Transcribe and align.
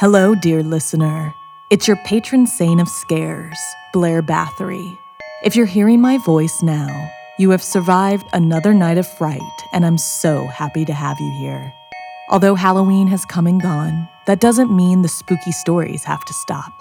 Hello, 0.00 0.34
dear 0.34 0.62
listener. 0.62 1.34
It's 1.68 1.86
your 1.86 1.98
patron 2.06 2.46
saint 2.46 2.80
of 2.80 2.88
scares, 2.88 3.58
Blair 3.92 4.22
Bathory. 4.22 4.96
If 5.44 5.54
you're 5.54 5.66
hearing 5.66 6.00
my 6.00 6.16
voice 6.16 6.62
now, 6.62 7.10
you 7.38 7.50
have 7.50 7.62
survived 7.62 8.26
another 8.32 8.72
night 8.72 8.96
of 8.96 9.06
fright, 9.06 9.42
and 9.74 9.84
I'm 9.84 9.98
so 9.98 10.46
happy 10.46 10.86
to 10.86 10.94
have 10.94 11.20
you 11.20 11.30
here. 11.32 11.74
Although 12.30 12.54
Halloween 12.54 13.08
has 13.08 13.26
come 13.26 13.46
and 13.46 13.60
gone, 13.60 14.08
that 14.26 14.40
doesn't 14.40 14.74
mean 14.74 15.02
the 15.02 15.06
spooky 15.08 15.52
stories 15.52 16.02
have 16.04 16.24
to 16.24 16.32
stop. 16.32 16.72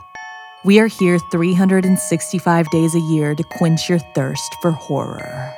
We 0.63 0.79
are 0.79 0.87
here 0.87 1.19
365 1.29 2.69
days 2.69 2.95
a 2.95 3.01
year 3.01 3.35
to 3.35 3.43
quench 3.43 3.89
your 3.89 3.99
thirst 4.15 4.55
for 4.61 4.71
horror. 4.71 5.53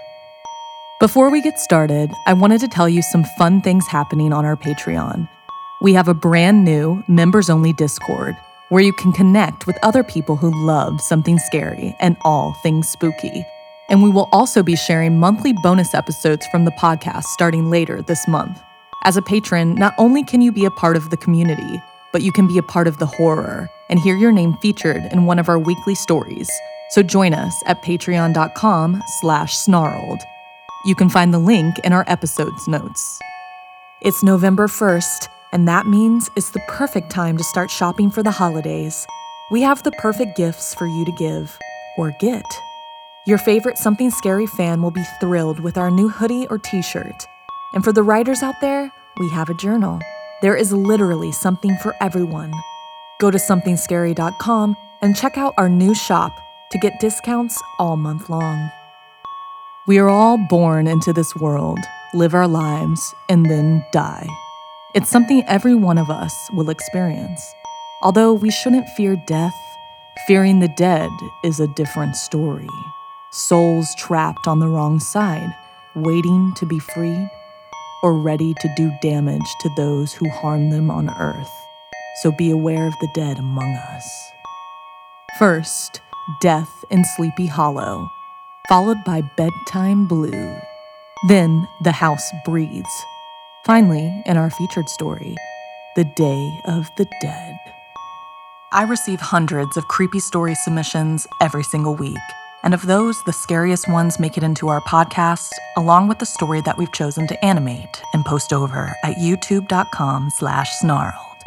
Before 0.99 1.29
we 1.29 1.43
get 1.43 1.59
started, 1.59 2.09
I 2.25 2.33
wanted 2.33 2.61
to 2.61 2.67
tell 2.67 2.89
you 2.89 3.03
some 3.03 3.23
fun 3.38 3.61
things 3.61 3.85
happening 3.85 4.33
on 4.33 4.45
our 4.45 4.57
Patreon. 4.57 5.29
We 5.81 5.93
have 5.93 6.07
a 6.07 6.13
brand 6.13 6.63
new 6.63 7.03
members 7.07 7.49
only 7.49 7.73
Discord 7.73 8.37
where 8.69 8.83
you 8.83 8.93
can 8.93 9.11
connect 9.11 9.65
with 9.65 9.79
other 9.81 10.03
people 10.03 10.35
who 10.35 10.53
love 10.63 11.01
something 11.01 11.39
scary 11.39 11.95
and 11.99 12.15
all 12.21 12.53
things 12.61 12.87
spooky. 12.87 13.43
And 13.89 14.03
we 14.03 14.11
will 14.11 14.29
also 14.31 14.61
be 14.61 14.75
sharing 14.75 15.19
monthly 15.19 15.53
bonus 15.63 15.95
episodes 15.95 16.45
from 16.51 16.65
the 16.65 16.71
podcast 16.79 17.23
starting 17.23 17.71
later 17.71 18.03
this 18.03 18.27
month. 18.27 18.61
As 19.05 19.17
a 19.17 19.23
patron, 19.23 19.73
not 19.73 19.95
only 19.97 20.23
can 20.23 20.39
you 20.39 20.51
be 20.51 20.65
a 20.65 20.71
part 20.71 20.95
of 20.95 21.09
the 21.09 21.17
community, 21.17 21.81
but 22.13 22.21
you 22.21 22.31
can 22.31 22.47
be 22.47 22.59
a 22.59 22.63
part 22.63 22.87
of 22.87 22.99
the 22.99 23.07
horror 23.07 23.67
and 23.89 23.99
hear 23.99 24.15
your 24.15 24.31
name 24.31 24.53
featured 24.61 25.01
in 25.11 25.25
one 25.25 25.39
of 25.39 25.49
our 25.49 25.57
weekly 25.57 25.95
stories. 25.95 26.49
So 26.91 27.01
join 27.01 27.33
us 27.33 27.59
at 27.65 27.81
patreon.com 27.81 29.01
slash 29.19 29.57
snarled. 29.57 30.21
You 30.85 30.93
can 30.93 31.09
find 31.09 31.33
the 31.33 31.39
link 31.39 31.79
in 31.79 31.91
our 31.91 32.05
episode's 32.07 32.67
notes. 32.67 33.19
It's 34.01 34.23
November 34.23 34.67
1st, 34.67 35.27
and 35.51 35.67
that 35.67 35.85
means 35.85 36.29
it's 36.35 36.51
the 36.51 36.62
perfect 36.67 37.09
time 37.09 37.38
to 37.38 37.44
start 37.44 37.69
shopping 37.69 38.09
for 38.09 38.23
the 38.23 38.31
holidays. 38.31 39.06
We 39.51 39.62
have 39.62 39.84
the 39.84 39.91
perfect 39.91 40.38
gifts 40.38 40.73
for 40.75 40.88
you 40.88 41.06
to 41.06 41.12
give 41.12 41.57
or 41.97 42.12
get. 42.19 42.45
Your 43.25 43.38
favorite 43.38 43.78
Something 43.78 44.09
Scary 44.09 44.47
fan 44.47 44.81
will 44.81 44.91
be 44.91 45.03
thrilled 45.19 45.59
with 45.59 45.78
our 45.78 45.91
new 45.91 46.09
hoodie 46.09 46.47
or 46.47 46.57
t 46.57 46.81
shirt. 46.81 47.28
And 47.73 47.84
for 47.84 47.91
the 47.91 48.03
writers 48.03 48.41
out 48.41 48.59
there, 48.61 48.91
we 49.17 49.29
have 49.29 49.50
a 49.50 49.53
journal. 49.53 50.00
There 50.41 50.56
is 50.56 50.73
literally 50.73 51.31
something 51.31 51.75
for 51.78 51.95
everyone. 52.01 52.53
Go 53.19 53.29
to 53.29 53.38
somethingscary.com 53.38 54.75
and 55.01 55.16
check 55.16 55.38
out 55.38 55.53
our 55.57 55.69
new 55.69 55.94
shop 55.94 56.40
to 56.72 56.79
get 56.79 57.00
discounts 57.00 57.61
all 57.78 57.97
month 57.97 58.29
long. 58.29 58.72
We 59.88 60.00
are 60.00 60.09
all 60.09 60.38
born 60.50 60.88
into 60.88 61.11
this 61.11 61.35
world, 61.35 61.79
live 62.13 62.34
our 62.34 62.47
lives, 62.47 63.13
and 63.29 63.45
then 63.45 63.85
die. 63.91 64.28
It's 64.94 65.09
something 65.09 65.41
every 65.47 65.74
one 65.74 65.97
of 65.97 66.09
us 66.09 66.50
will 66.53 66.69
experience. 66.69 67.41
Although 68.02 68.34
we 68.34 68.52
shouldn't 68.52 68.90
fear 68.90 69.16
death, 69.25 69.56
fearing 70.28 70.59
the 70.59 70.68
dead 70.68 71.09
is 71.46 71.62
a 71.62 71.68
different 71.68 72.18
story. 72.18 72.68
Souls 73.31 73.96
trapped 73.96 74.47
on 74.47 74.59
the 74.59 74.68
wrong 74.68 75.00
side, 75.00 75.56
waiting 75.96 76.53
to 76.57 76.66
be 76.66 76.78
freed, 76.78 77.29
or 78.03 78.13
ready 78.13 78.53
to 78.56 78.74
do 78.75 78.91
damage 79.02 79.56
to 79.62 79.69
those 79.78 80.12
who 80.12 80.29
harm 80.29 80.69
them 80.72 80.91
on 80.91 81.09
earth. 81.09 81.52
So 82.22 82.34
be 82.34 82.50
aware 82.50 82.85
of 82.85 82.94
the 83.00 83.09
dead 83.16 83.40
among 83.40 83.73
us. 83.73 84.31
First, 85.40 86.02
Death 86.41 86.84
in 86.90 87.06
Sleepy 87.16 87.46
Hollow, 87.46 88.09
followed 88.68 89.02
by 89.06 89.22
Bedtime 89.38 90.06
Blue. 90.06 90.58
Then, 91.29 91.66
The 91.84 91.94
House 91.94 92.29
Breathes, 92.44 93.06
Finally, 93.63 94.23
in 94.25 94.38
our 94.38 94.49
featured 94.49 94.89
story, 94.89 95.35
The 95.95 96.03
Day 96.03 96.59
of 96.66 96.89
the 96.97 97.05
Dead. 97.22 97.59
I 98.72 98.83
receive 98.83 99.19
hundreds 99.19 99.77
of 99.77 99.88
creepy 99.88 100.19
story 100.19 100.55
submissions 100.55 101.27
every 101.41 101.61
single 101.63 101.94
week. 101.94 102.17
And 102.63 102.73
of 102.73 102.88
those, 102.88 103.23
the 103.25 103.33
scariest 103.33 103.88
ones 103.88 104.19
make 104.19 104.35
it 104.35 104.44
into 104.44 104.69
our 104.69 104.81
podcast, 104.81 105.52
along 105.78 106.08
with 106.08 106.17
the 106.17 106.25
story 106.25 106.61
that 106.61 106.78
we've 106.78 106.91
chosen 106.91 107.28
to 107.28 107.46
animate 107.46 108.02
and 108.13 108.25
post 108.25 108.52
over 108.52 108.96
at 109.03 109.17
youtube.com 109.17 110.31
slash 110.31 110.72
snarled. 110.79 111.37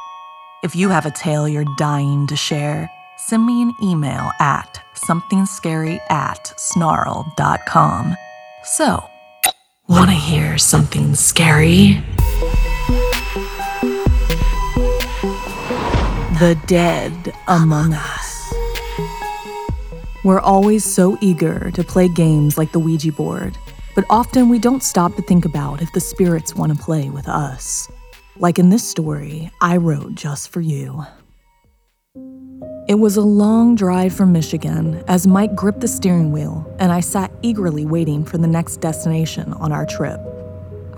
If 0.62 0.76
you 0.76 0.90
have 0.90 1.06
a 1.06 1.11
tale 1.11 1.49
you're 1.49 1.64
dying 1.78 2.28
to 2.28 2.37
share, 2.37 2.90
send 3.16 3.44
me 3.44 3.61
an 3.62 3.75
email 3.82 4.31
at 4.38 4.81
somethingscary 4.94 5.99
at 6.11 6.52
snarled.com. 6.56 8.14
So, 8.62 9.11
Want 9.86 10.08
to 10.08 10.16
hear 10.16 10.56
something 10.56 11.14
scary? 11.14 12.02
The 16.38 16.58
dead 16.66 17.34
among 17.48 17.92
us. 17.92 18.54
We're 20.25 20.40
always 20.40 20.84
so 20.84 21.19
eager 21.20 21.70
to 21.72 21.84
play 21.84 22.08
games 22.08 22.56
like 22.56 22.72
the 22.72 22.78
Ouija 22.78 23.12
board, 23.12 23.58
but 23.94 24.06
often 24.08 24.48
we 24.48 24.58
don't 24.58 24.82
stop 24.82 25.16
to 25.16 25.22
think 25.22 25.44
about 25.44 25.82
if 25.82 25.92
the 25.92 26.00
spirits 26.00 26.54
want 26.54 26.75
to 26.75 26.82
play 26.82 27.10
with 27.10 27.28
us. 27.28 27.87
Like 28.38 28.58
in 28.58 28.70
this 28.70 28.88
story 28.88 29.50
I 29.60 29.76
wrote 29.76 30.14
just 30.14 30.48
for 30.48 30.62
you. 30.62 31.04
It 32.86 32.96
was 32.96 33.16
a 33.16 33.22
long 33.22 33.76
drive 33.76 34.12
from 34.12 34.32
Michigan 34.32 35.02
as 35.08 35.26
Mike 35.26 35.54
gripped 35.54 35.81
the 35.81 35.88
steering 35.88 36.32
wheel 36.32 36.70
and 36.78 36.92
I 36.92 37.00
sat 37.00 37.32
eagerly 37.40 37.86
waiting 37.86 38.26
for 38.26 38.36
the 38.36 38.46
next 38.46 38.82
destination 38.82 39.54
on 39.54 39.72
our 39.72 39.86
trip. 39.86 40.20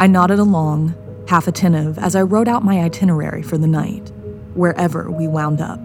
I 0.01 0.09
nodded 0.09 0.41
along, 0.41 0.97
half 1.29 1.47
attentive, 1.47 1.97
as 1.97 2.17
I 2.17 2.23
wrote 2.23 2.49
out 2.49 2.65
my 2.65 2.81
itinerary 2.81 3.43
for 3.43 3.57
the 3.57 3.69
night, 3.69 4.11
wherever 4.55 5.13
we 5.13 5.29
wound 5.29 5.61
up. 5.61 5.79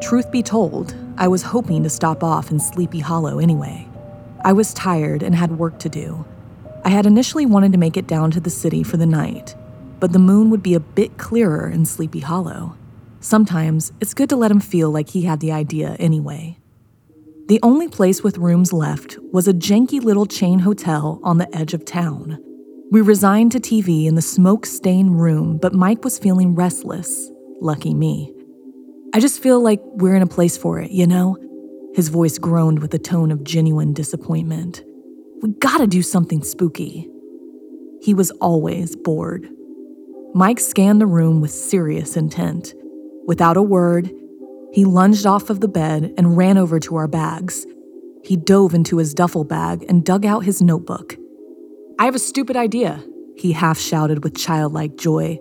Truth 0.00 0.30
be 0.30 0.42
told, 0.42 0.94
I 1.18 1.28
was 1.28 1.42
hoping 1.42 1.82
to 1.82 1.90
stop 1.90 2.24
off 2.24 2.50
in 2.50 2.58
Sleepy 2.58 3.00
Hollow 3.00 3.38
anyway. 3.38 3.86
I 4.46 4.54
was 4.54 4.72
tired 4.72 5.22
and 5.22 5.34
had 5.34 5.58
work 5.58 5.78
to 5.80 5.90
do. 5.90 6.24
I 6.86 6.88
had 6.88 7.04
initially 7.04 7.44
wanted 7.44 7.72
to 7.72 7.78
make 7.78 7.98
it 7.98 8.06
down 8.06 8.30
to 8.30 8.40
the 8.40 8.48
city 8.48 8.82
for 8.82 8.96
the 8.96 9.04
night, 9.04 9.54
but 10.00 10.14
the 10.14 10.18
moon 10.18 10.48
would 10.48 10.62
be 10.62 10.72
a 10.72 10.80
bit 10.80 11.18
clearer 11.18 11.68
in 11.68 11.84
Sleepy 11.84 12.20
Hollow. 12.20 12.78
Sometimes 13.20 13.92
it's 14.00 14.14
good 14.14 14.28
to 14.28 14.36
let 14.36 14.50
him 14.50 14.60
feel 14.60 14.90
like 14.90 15.10
he 15.10 15.22
had 15.22 15.40
the 15.40 15.52
idea 15.52 15.96
anyway. 15.98 16.58
The 17.48 17.58
only 17.62 17.88
place 17.88 18.22
with 18.22 18.38
rooms 18.38 18.72
left 18.72 19.16
was 19.32 19.48
a 19.48 19.54
janky 19.54 20.02
little 20.02 20.26
chain 20.26 20.60
hotel 20.60 21.18
on 21.22 21.38
the 21.38 21.56
edge 21.56 21.74
of 21.74 21.84
town. 21.84 22.38
We 22.90 23.00
resigned 23.00 23.52
to 23.52 23.60
TV 23.60 24.06
in 24.06 24.14
the 24.14 24.22
smoke 24.22 24.66
stained 24.66 25.20
room, 25.20 25.58
but 25.58 25.74
Mike 25.74 26.04
was 26.04 26.18
feeling 26.18 26.54
restless. 26.54 27.30
Lucky 27.60 27.92
me. 27.92 28.32
I 29.14 29.20
just 29.20 29.42
feel 29.42 29.60
like 29.60 29.80
we're 29.84 30.14
in 30.14 30.22
a 30.22 30.26
place 30.26 30.56
for 30.56 30.78
it, 30.78 30.90
you 30.90 31.06
know? 31.06 31.36
His 31.94 32.08
voice 32.08 32.38
groaned 32.38 32.78
with 32.80 32.94
a 32.94 32.98
tone 32.98 33.32
of 33.32 33.42
genuine 33.44 33.92
disappointment. 33.94 34.84
We 35.42 35.50
gotta 35.54 35.86
do 35.86 36.02
something 36.02 36.42
spooky. 36.42 37.08
He 38.00 38.14
was 38.14 38.30
always 38.32 38.94
bored. 38.94 39.48
Mike 40.34 40.60
scanned 40.60 41.00
the 41.00 41.06
room 41.06 41.40
with 41.40 41.50
serious 41.50 42.16
intent. 42.16 42.74
Without 43.28 43.58
a 43.58 43.62
word, 43.62 44.10
he 44.72 44.86
lunged 44.86 45.26
off 45.26 45.50
of 45.50 45.60
the 45.60 45.68
bed 45.68 46.14
and 46.16 46.38
ran 46.38 46.56
over 46.56 46.80
to 46.80 46.96
our 46.96 47.06
bags. 47.06 47.66
He 48.24 48.36
dove 48.36 48.72
into 48.72 48.96
his 48.96 49.12
duffel 49.12 49.44
bag 49.44 49.84
and 49.86 50.02
dug 50.02 50.24
out 50.24 50.46
his 50.46 50.62
notebook. 50.62 51.14
I 51.98 52.06
have 52.06 52.14
a 52.14 52.18
stupid 52.18 52.56
idea, 52.56 53.04
he 53.36 53.52
half 53.52 53.78
shouted 53.78 54.24
with 54.24 54.34
childlike 54.34 54.96
joy. 54.96 55.38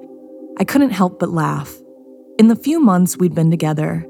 I 0.59 0.65
couldn't 0.65 0.89
help 0.89 1.17
but 1.17 1.29
laugh. 1.29 1.73
In 2.37 2.49
the 2.49 2.57
few 2.57 2.81
months 2.81 3.17
we'd 3.17 3.33
been 3.33 3.51
together, 3.51 4.05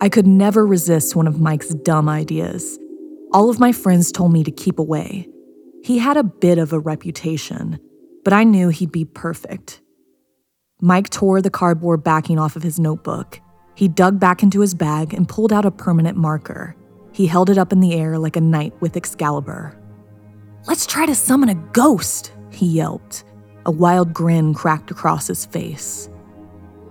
I 0.00 0.08
could 0.08 0.26
never 0.26 0.66
resist 0.66 1.14
one 1.14 1.26
of 1.26 1.38
Mike's 1.38 1.74
dumb 1.74 2.08
ideas. 2.08 2.78
All 3.34 3.50
of 3.50 3.60
my 3.60 3.72
friends 3.72 4.10
told 4.10 4.32
me 4.32 4.42
to 4.42 4.50
keep 4.50 4.78
away. 4.78 5.28
He 5.84 5.98
had 5.98 6.16
a 6.16 6.24
bit 6.24 6.56
of 6.56 6.72
a 6.72 6.78
reputation, 6.78 7.78
but 8.24 8.32
I 8.32 8.44
knew 8.44 8.70
he'd 8.70 8.90
be 8.90 9.04
perfect. 9.04 9.82
Mike 10.80 11.10
tore 11.10 11.42
the 11.42 11.50
cardboard 11.50 12.04
backing 12.04 12.38
off 12.38 12.54
of 12.54 12.62
his 12.62 12.78
notebook. 12.78 13.40
He 13.74 13.88
dug 13.88 14.20
back 14.20 14.44
into 14.44 14.60
his 14.60 14.74
bag 14.74 15.12
and 15.12 15.28
pulled 15.28 15.52
out 15.52 15.64
a 15.64 15.72
permanent 15.72 16.16
marker. 16.16 16.76
He 17.10 17.26
held 17.26 17.50
it 17.50 17.58
up 17.58 17.72
in 17.72 17.80
the 17.80 17.94
air 17.94 18.16
like 18.16 18.36
a 18.36 18.40
knight 18.40 18.72
with 18.80 18.96
Excalibur. 18.96 19.76
Let's 20.68 20.86
try 20.86 21.04
to 21.06 21.16
summon 21.16 21.48
a 21.48 21.56
ghost, 21.72 22.32
he 22.50 22.66
yelped. 22.66 23.24
A 23.66 23.72
wild 23.72 24.12
grin 24.12 24.54
cracked 24.54 24.92
across 24.92 25.26
his 25.26 25.44
face. 25.44 26.08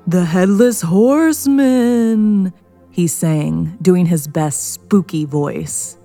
The 0.06 0.26
Headless 0.26 0.82
Horseman, 0.82 2.54
he 2.92 3.08
sang, 3.08 3.78
doing 3.82 4.06
his 4.06 4.28
best 4.28 4.74
spooky 4.74 5.24
voice. 5.24 5.98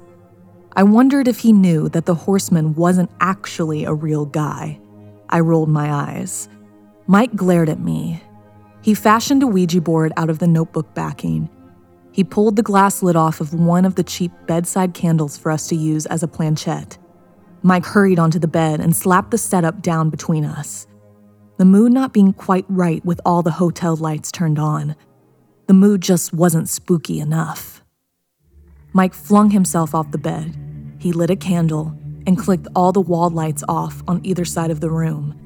I 0.77 0.85
wondered 0.85 1.27
if 1.27 1.41
he 1.41 1.53
knew 1.53 1.89
that 1.89 2.07
the 2.07 2.15
horseman 2.15 2.75
wasn't 2.75 3.11
actually 3.21 3.85
a 3.85 3.93
real 3.93 4.25
guy. 4.25 4.81
I 5.29 5.41
rolled 5.41 5.69
my 5.69 5.93
eyes. 5.93 6.49
Mike 7.13 7.37
glared 7.37 7.69
at 7.69 7.79
me. 7.79 8.23
He 8.81 8.95
fashioned 8.95 9.43
a 9.43 9.47
Ouija 9.47 9.83
board 9.83 10.15
out 10.17 10.31
of 10.31 10.39
the 10.39 10.47
notebook 10.47 10.95
backing. 10.95 11.51
He 12.11 12.25
pulled 12.25 12.57
the 12.57 12.63
glass 12.63 13.03
lid 13.03 13.17
off 13.17 13.39
of 13.43 13.53
one 13.53 13.85
of 13.85 13.97
the 13.97 14.03
cheap 14.03 14.33
bedside 14.47 14.95
candles 14.95 15.37
for 15.37 15.53
us 15.53 15.69
to 15.69 15.77
use 15.77 16.07
as 16.07 16.23
a 16.23 16.27
planchette. 16.27 16.97
Mike 17.63 17.85
hurried 17.85 18.19
onto 18.19 18.39
the 18.39 18.49
bed 18.49 18.81
and 18.81 18.97
slapped 18.97 19.31
the 19.31 19.37
setup 19.37 19.83
down 19.83 20.09
between 20.09 20.47
us. 20.47 20.87
The 21.59 21.67
mood 21.67 21.93
not 21.93 22.15
being 22.15 22.33
quite 22.33 22.65
right 22.71 23.05
with 23.05 23.21
all 23.27 23.43
the 23.43 23.51
hotel 23.51 23.95
lights 23.95 24.33
turned 24.33 24.59
on. 24.59 24.97
The 25.67 25.75
mood 25.75 26.01
just 26.01 26.33
wasn't 26.33 26.71
spooky 26.71 27.21
enough. 27.21 27.85
Mike 28.95 29.13
flung 29.13 29.51
himself 29.51 29.95
off 29.95 30.13
the 30.13 30.17
bed. 30.17 30.57
He 30.99 31.13
lit 31.13 31.29
a 31.29 31.37
candle 31.37 31.95
and 32.27 32.39
clicked 32.39 32.69
all 32.75 32.91
the 32.91 33.03
wall 33.03 33.29
lights 33.29 33.63
off 33.69 34.03
on 34.09 34.25
either 34.25 34.47
side 34.47 34.71
of 34.71 34.81
the 34.81 34.91
room. 34.91 35.42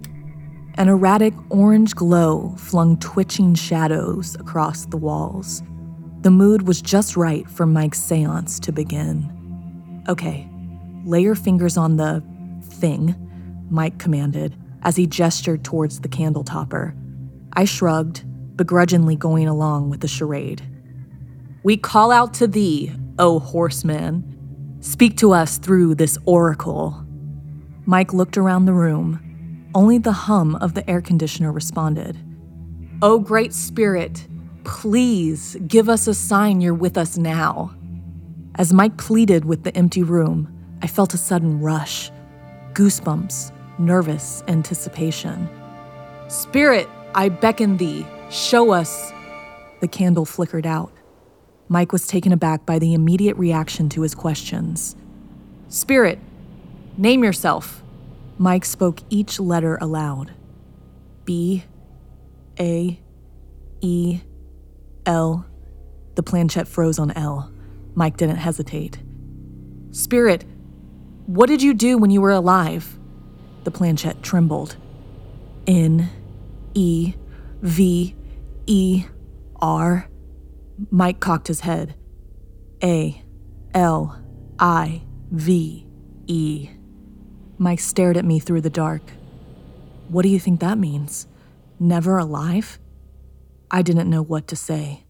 An 0.79 0.89
erratic 0.89 1.33
orange 1.49 1.95
glow 1.95 2.55
flung 2.59 2.99
twitching 2.99 3.55
shadows 3.55 4.35
across 4.35 4.85
the 4.85 4.99
walls. 4.99 5.63
The 6.21 6.31
mood 6.31 6.69
was 6.69 6.83
just 6.83 7.17
right 7.17 7.49
for 7.49 7.65
Mike's 7.65 7.99
seance 7.99 8.61
to 8.61 8.73
begin. 8.73 10.05
Okay, 10.07 10.47
lay 11.07 11.23
your 11.23 11.35
fingers 11.35 11.79
on 11.79 11.97
the 11.97 12.23
thing, 12.63 13.15
Mike 13.71 13.99
commanded 13.99 14.55
as 14.83 14.97
he 14.97 15.07
gestured 15.07 15.65
towards 15.65 16.01
the 16.01 16.09
candle 16.09 16.45
topper. 16.45 16.95
I 17.55 17.65
shrugged, 17.65 18.25
begrudgingly 18.55 19.17
going 19.17 19.49
along 19.49 19.89
with 19.89 20.01
the 20.01 20.09
charade. 20.09 20.63
We 21.63 21.79
call 21.79 22.13
out 22.13 22.35
to 22.35 22.47
thee, 22.47 22.93
O 23.19 23.39
horseman. 23.39 24.77
Speak 24.81 25.17
to 25.17 25.33
us 25.33 25.57
through 25.57 25.95
this 25.95 26.19
oracle. 26.27 27.03
Mike 27.87 28.13
looked 28.13 28.37
around 28.37 28.67
the 28.67 28.75
room, 28.75 29.26
only 29.77 29.99
the 29.99 30.11
hum 30.11 30.57
of 30.57 30.73
the 30.73 30.89
air 30.89 31.03
conditioner 31.03 31.53
responded. 31.53 32.17
Oh, 33.03 33.19
great 33.19 33.53
spirit, 33.53 34.27
please 34.65 35.55
give 35.67 35.91
us 35.91 36.07
a 36.07 36.15
sign 36.15 36.63
you're 36.63 36.73
with 36.73 36.97
us 36.97 37.19
now. 37.19 37.75
As 38.55 38.73
Mike 38.73 38.97
pleaded 38.97 39.45
with 39.45 39.65
the 39.65 39.77
empty 39.77 40.03
room, 40.03 40.51
I 40.81 40.87
felt 40.87 41.13
a 41.13 41.19
sudden 41.19 41.61
rush 41.61 42.11
goosebumps, 42.73 43.53
nervous 43.79 44.43
anticipation. 44.49 45.47
Spirit, 46.29 46.89
I 47.15 47.29
beckon 47.29 47.77
thee, 47.77 48.07
show 48.31 48.71
us. 48.71 49.13
The 49.81 49.89
candle 49.89 50.25
flickered 50.25 50.67
out. 50.67 50.91
Mike 51.69 51.93
was 51.93 52.07
taken 52.07 52.33
aback 52.33 52.65
by 52.65 52.79
the 52.79 52.95
immediate 52.95 53.37
reaction 53.37 53.91
to 53.91 54.01
his 54.01 54.15
questions. 54.15 54.97
Spirit, 55.69 56.19
name 56.97 57.23
yourself. 57.23 57.83
Mike 58.39 58.65
spoke 58.65 59.01
each 59.09 59.41
letter 59.41 59.77
aloud 59.81 60.33
B, 61.25 61.65
A, 62.61 63.01
E, 63.81 64.21
L. 65.05 65.47
The 66.15 66.23
planchette 66.23 66.69
froze 66.69 66.99
on 66.99 67.11
L. 67.13 67.53
Mike 67.95 68.17
didn't 68.17 68.37
hesitate. 68.37 68.99
Spirit, 69.91 70.45
what 71.27 71.49
did 71.49 71.63
you 71.63 71.75
do 71.75 71.99
when 71.99 72.11
you 72.11 72.21
were 72.21 72.31
alive? 72.31 72.99
The 73.65 73.71
planchette 73.71 74.23
trembled. 74.23 74.77
N, 75.67 76.09
E, 76.75 77.15
V, 77.63 78.15
E, 78.67 79.05
R. 79.57 80.09
Mike 80.91 81.21
cocked 81.21 81.49
his 81.49 81.61
head. 81.61 81.95
A, 82.83 83.23
L, 83.75 84.23
I, 84.59 85.03
V, 85.31 85.87
E. 86.27 86.71
Mike 87.59 87.81
stared 87.81 88.17
at 88.17 88.25
me 88.25 88.39
through 88.39 88.61
the 88.61 88.71
dark. 88.71 89.03
What 90.09 90.23
do 90.23 90.29
you 90.29 90.39
think 90.39 90.61
that 90.61 90.79
means? 90.79 91.27
Never 91.81 92.19
alive? 92.19 92.79
I 93.71 93.83
didn't 93.83 94.11
know 94.11 94.23
what 94.23 94.47
to 94.49 94.57
say. 94.57 95.05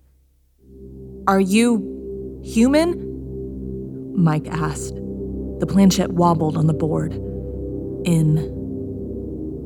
Are 1.26 1.40
you 1.40 2.40
human? 2.44 3.14
Mike 4.16 4.46
asked. 4.48 4.94
The 4.94 5.66
planchette 5.68 6.12
wobbled 6.12 6.56
on 6.56 6.66
the 6.66 6.72
board. 6.72 7.12
In. 8.04 8.38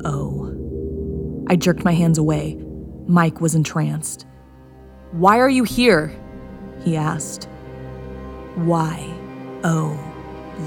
Oh. 0.05 0.47
I 1.49 1.57
jerked 1.57 1.85
my 1.85 1.93
hands 1.93 2.17
away. 2.17 2.59
Mike 3.07 3.41
was 3.41 3.55
entranced. 3.55 4.27
Why 5.13 5.39
are 5.39 5.49
you 5.49 5.65
here? 5.65 6.15
He 6.83 6.97
asked. 6.97 7.45
Why? 8.55 9.13
Oh, 9.65 9.99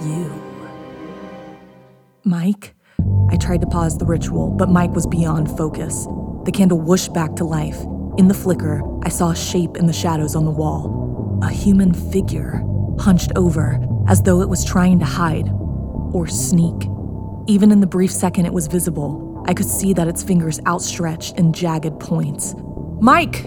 you. 0.05 0.52
Mike? 2.25 2.73
I 3.29 3.35
tried 3.35 3.59
to 3.61 3.67
pause 3.67 3.97
the 3.97 4.05
ritual, 4.05 4.49
but 4.49 4.69
Mike 4.69 4.91
was 4.91 5.05
beyond 5.05 5.49
focus. 5.57 6.05
The 6.45 6.53
candle 6.53 6.79
whooshed 6.79 7.13
back 7.13 7.35
to 7.35 7.43
life. 7.43 7.81
In 8.17 8.29
the 8.29 8.33
flicker, 8.33 8.81
I 9.05 9.09
saw 9.09 9.31
a 9.31 9.35
shape 9.35 9.75
in 9.75 9.87
the 9.87 9.93
shadows 9.93 10.33
on 10.33 10.45
the 10.45 10.51
wall. 10.51 11.39
A 11.43 11.49
human 11.49 11.93
figure, 11.93 12.63
hunched 12.97 13.33
over, 13.35 13.77
as 14.07 14.21
though 14.21 14.41
it 14.41 14.47
was 14.47 14.63
trying 14.63 14.99
to 14.99 15.05
hide 15.05 15.49
or 16.13 16.27
sneak. 16.27 16.87
Even 17.47 17.71
in 17.71 17.81
the 17.81 17.87
brief 17.87 18.11
second 18.11 18.45
it 18.45 18.53
was 18.53 18.67
visible, 18.67 19.43
I 19.45 19.53
could 19.53 19.65
see 19.65 19.93
that 19.93 20.07
its 20.07 20.23
fingers 20.23 20.61
outstretched 20.65 21.37
in 21.37 21.51
jagged 21.51 21.99
points. 21.99 22.55
Mike! 23.01 23.43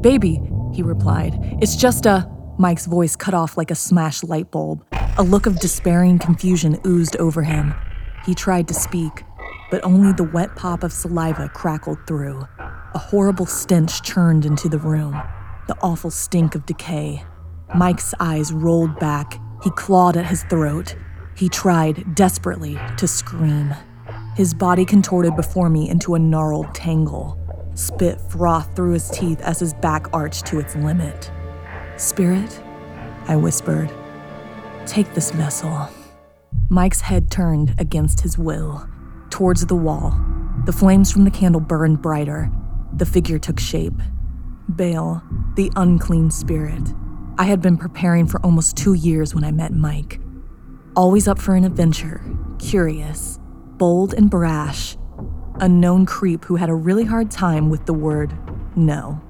Baby, 0.00 0.40
he 0.72 0.82
replied. 0.82 1.38
It's 1.60 1.76
just 1.76 2.06
a. 2.06 2.28
Mike's 2.58 2.86
voice 2.86 3.14
cut 3.14 3.34
off 3.34 3.56
like 3.56 3.70
a 3.70 3.76
smashed 3.76 4.24
light 4.24 4.50
bulb. 4.50 4.84
A 5.18 5.22
look 5.22 5.46
of 5.46 5.60
despairing 5.60 6.18
confusion 6.18 6.80
oozed 6.86 7.16
over 7.18 7.42
him. 7.42 7.74
He 8.26 8.34
tried 8.34 8.66
to 8.68 8.74
speak, 8.74 9.22
but 9.70 9.84
only 9.84 10.12
the 10.12 10.24
wet 10.24 10.56
pop 10.56 10.82
of 10.82 10.92
saliva 10.92 11.48
crackled 11.48 11.98
through. 12.08 12.46
A 12.58 12.98
horrible 12.98 13.46
stench 13.46 14.02
churned 14.02 14.44
into 14.44 14.68
the 14.68 14.78
room, 14.78 15.22
the 15.68 15.76
awful 15.80 16.10
stink 16.10 16.56
of 16.56 16.66
decay. 16.66 17.24
Mike's 17.76 18.14
eyes 18.18 18.52
rolled 18.52 18.98
back. 18.98 19.40
He 19.62 19.70
clawed 19.70 20.16
at 20.16 20.26
his 20.26 20.42
throat. 20.44 20.96
He 21.36 21.48
tried 21.48 22.16
desperately 22.16 22.76
to 22.96 23.06
scream. 23.06 23.72
His 24.34 24.54
body 24.54 24.84
contorted 24.84 25.36
before 25.36 25.70
me 25.70 25.88
into 25.88 26.16
a 26.16 26.18
gnarled 26.18 26.74
tangle. 26.74 27.38
Spit 27.74 28.20
frothed 28.20 28.74
through 28.74 28.94
his 28.94 29.08
teeth 29.10 29.40
as 29.42 29.60
his 29.60 29.72
back 29.74 30.08
arched 30.12 30.46
to 30.46 30.58
its 30.58 30.74
limit. 30.74 31.30
Spirit, 31.96 32.60
I 33.28 33.36
whispered, 33.36 33.92
take 34.84 35.14
this 35.14 35.30
vessel. 35.30 35.88
Mike's 36.68 37.00
head 37.00 37.30
turned 37.30 37.74
against 37.78 38.20
his 38.20 38.36
will, 38.38 38.88
towards 39.30 39.66
the 39.66 39.76
wall. 39.76 40.18
The 40.64 40.72
flames 40.72 41.12
from 41.12 41.24
the 41.24 41.30
candle 41.30 41.60
burned 41.60 42.02
brighter. 42.02 42.50
The 42.92 43.06
figure 43.06 43.38
took 43.38 43.60
shape. 43.60 44.00
Baal, 44.68 45.22
the 45.54 45.70
unclean 45.76 46.30
spirit. 46.30 46.82
I 47.38 47.44
had 47.44 47.60
been 47.60 47.76
preparing 47.76 48.26
for 48.26 48.40
almost 48.44 48.76
two 48.76 48.94
years 48.94 49.34
when 49.34 49.44
I 49.44 49.52
met 49.52 49.72
Mike. 49.72 50.20
Always 50.96 51.28
up 51.28 51.38
for 51.38 51.54
an 51.54 51.64
adventure, 51.64 52.24
curious, 52.58 53.38
bold 53.76 54.14
and 54.14 54.30
brash, 54.30 54.96
a 55.60 55.68
known 55.68 56.06
creep 56.06 56.44
who 56.44 56.56
had 56.56 56.70
a 56.70 56.74
really 56.74 57.04
hard 57.04 57.30
time 57.30 57.70
with 57.70 57.86
the 57.86 57.94
word 57.94 58.36
no. 58.76 59.20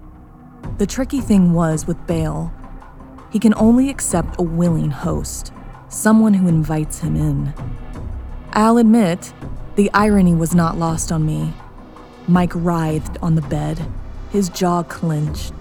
The 0.79 0.87
tricky 0.87 1.21
thing 1.21 1.53
was 1.53 1.87
with 1.87 2.05
Baal, 2.07 2.53
he 3.31 3.39
can 3.39 3.55
only 3.57 3.91
accept 3.91 4.39
a 4.39 4.43
willing 4.43 4.91
host, 4.91 5.53
someone 5.89 6.35
who 6.35 6.49
invites 6.49 7.01
him 7.01 7.17
in. 7.17 7.55
I'll 8.53 8.79
admit, 8.79 9.33
the 9.77 9.91
irony 9.93 10.35
was 10.35 10.55
not 10.55 10.79
lost 10.79 11.13
on 11.13 11.27
me. 11.27 11.53
Mike 12.27 12.53
writhed 12.55 13.19
on 13.23 13.35
the 13.35 13.43
bed, 13.43 13.87
his 14.31 14.49
jaw 14.49 14.83
clenched, 14.83 15.53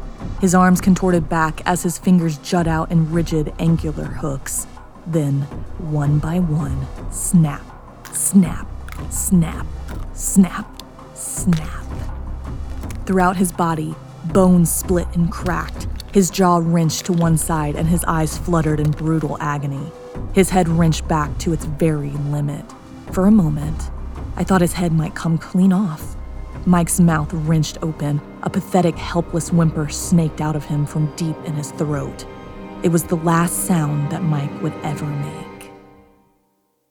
his 0.42 0.56
arms 0.56 0.82
contorted 0.82 1.30
back 1.30 1.62
as 1.66 1.84
his 1.84 1.98
fingers 1.98 2.38
jut 2.40 2.68
out 2.68 2.92
in 2.92 3.12
rigid, 3.12 3.54
angular 3.60 4.06
hooks. 4.06 4.68
Then, 5.06 5.42
one 5.78 6.20
by 6.20 6.40
one, 6.40 6.88
snap, 7.12 7.62
snap, 8.12 8.68
snap, 9.12 9.68
snap, 10.14 10.84
snap. 11.14 11.86
Throughout 13.06 13.38
his 13.38 13.52
body, 13.52 13.96
bones 14.26 14.74
split 14.74 15.08
and 15.14 15.32
cracked, 15.32 15.88
his 16.12 16.30
jaw 16.30 16.58
wrenched 16.64 17.06
to 17.06 17.14
one 17.14 17.38
side 17.38 17.76
and 17.76 17.88
his 17.88 18.04
eyes 18.06 18.38
fluttered 18.38 18.80
in 18.80 18.90
brutal 18.92 19.38
agony. 19.40 19.92
His 20.34 20.50
head 20.50 20.68
wrenched 20.68 21.08
back 21.08 21.38
to 21.40 21.54
its 21.54 21.66
very 21.66 22.12
limit. 22.12 22.66
For 23.12 23.28
a 23.28 23.32
moment, 23.32 23.90
I 24.36 24.44
thought 24.44 24.62
his 24.62 24.74
head 24.74 24.92
might 24.92 25.16
come 25.16 25.38
clean 25.38 25.72
off. 25.72 26.16
Mike's 26.66 27.00
mouth 27.00 27.32
wrenched 27.32 27.78
open, 27.82 28.20
a 28.44 28.50
pathetic, 28.50 28.96
helpless 28.96 29.52
whimper 29.52 29.88
snaked 29.88 30.42
out 30.42 30.56
of 30.56 30.66
him 30.66 30.86
from 30.86 31.16
deep 31.16 31.38
in 31.46 31.54
his 31.54 31.72
throat. 31.72 32.26
It 32.84 32.90
was 32.90 33.04
the 33.04 33.18
last 33.18 33.66
sound 33.66 34.12
that 34.12 34.24
Mike 34.24 34.62
would 34.62 34.74
ever 34.84 35.06
make. 35.06 35.72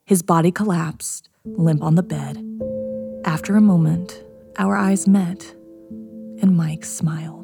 His 0.06 0.22
body 0.22 0.50
collapsed, 0.50 1.28
limp 1.44 1.82
on 1.82 1.96
the 1.96 2.02
bed. 2.02 2.42
After 3.24 3.56
a 3.56 3.60
moment, 3.60 4.22
our 4.58 4.76
eyes 4.76 5.08
met, 5.08 5.54
and 6.40 6.56
Mike 6.56 6.84
smiled. 6.84 7.43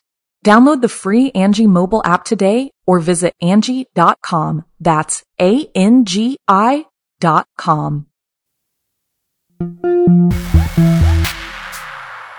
Download 0.45 0.81
the 0.81 0.89
free 0.89 1.31
Angi 1.33 1.67
mobile 1.67 2.01
app 2.03 2.23
today 2.23 2.71
or 2.87 2.99
visit 2.99 3.35
Angi.com. 3.43 4.65
That's 4.79 5.23
A-N-G-I 5.39 6.85
dot 7.19 7.47
com. 7.57 8.07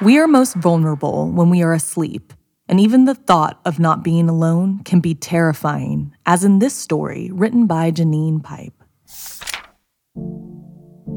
We 0.00 0.18
are 0.18 0.26
most 0.26 0.54
vulnerable 0.54 1.30
when 1.30 1.48
we 1.48 1.62
are 1.62 1.72
asleep, 1.72 2.32
and 2.66 2.80
even 2.80 3.04
the 3.04 3.14
thought 3.14 3.60
of 3.64 3.78
not 3.78 4.02
being 4.02 4.28
alone 4.28 4.82
can 4.82 4.98
be 4.98 5.14
terrifying, 5.14 6.12
as 6.26 6.42
in 6.42 6.58
this 6.58 6.74
story 6.74 7.30
written 7.32 7.68
by 7.68 7.92
Janine 7.92 8.42
Pipe. 8.42 8.74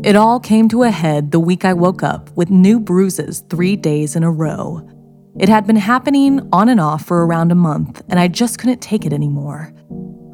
It 0.04 0.16
all 0.16 0.40
came 0.40 0.70
to 0.70 0.84
a 0.84 0.92
head 0.92 1.32
the 1.32 1.40
week 1.40 1.66
I 1.66 1.74
woke 1.74 2.04
up 2.04 2.30
with 2.38 2.52
new 2.52 2.80
bruises 2.80 3.44
three 3.50 3.76
days 3.76 4.16
in 4.16 4.22
a 4.22 4.30
row. 4.30 4.88
It 5.38 5.50
had 5.50 5.68
been 5.68 5.76
happening 5.76 6.48
on 6.54 6.70
and 6.70 6.80
off 6.80 7.04
for 7.06 7.26
around 7.26 7.52
a 7.52 7.56
month, 7.56 8.02
and 8.08 8.18
I 8.18 8.30
just 8.30 8.58
couldn't 8.58 8.82
take 8.82 9.06
it 9.06 9.12
anymore. 9.12 9.74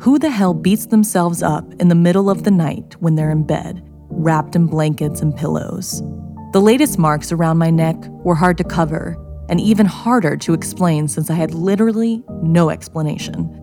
Who 0.01 0.19
the 0.19 0.29
hell 0.29 0.53
beats 0.53 0.85
themselves 0.85 1.41
up 1.41 1.73
in 1.79 1.87
the 1.87 1.95
middle 1.95 2.29
of 2.29 2.43
the 2.43 2.51
night 2.51 2.95
when 2.99 3.15
they're 3.15 3.31
in 3.31 3.43
bed, 3.43 3.81
wrapped 4.09 4.55
in 4.55 4.67
blankets 4.67 5.21
and 5.21 5.35
pillows? 5.35 6.03
The 6.53 6.61
latest 6.61 6.99
marks 6.99 7.31
around 7.31 7.57
my 7.57 7.71
neck 7.71 7.95
were 8.23 8.35
hard 8.35 8.59
to 8.59 8.63
cover 8.63 9.17
and 9.49 9.59
even 9.59 9.87
harder 9.87 10.37
to 10.37 10.53
explain 10.53 11.07
since 11.07 11.31
I 11.31 11.33
had 11.33 11.55
literally 11.55 12.23
no 12.43 12.69
explanation. 12.69 13.57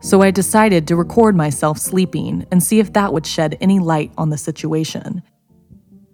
So 0.00 0.22
I 0.22 0.30
decided 0.30 0.86
to 0.86 0.96
record 0.96 1.34
myself 1.34 1.76
sleeping 1.76 2.46
and 2.52 2.62
see 2.62 2.78
if 2.78 2.92
that 2.92 3.12
would 3.12 3.26
shed 3.26 3.58
any 3.60 3.80
light 3.80 4.12
on 4.16 4.30
the 4.30 4.38
situation. 4.38 5.22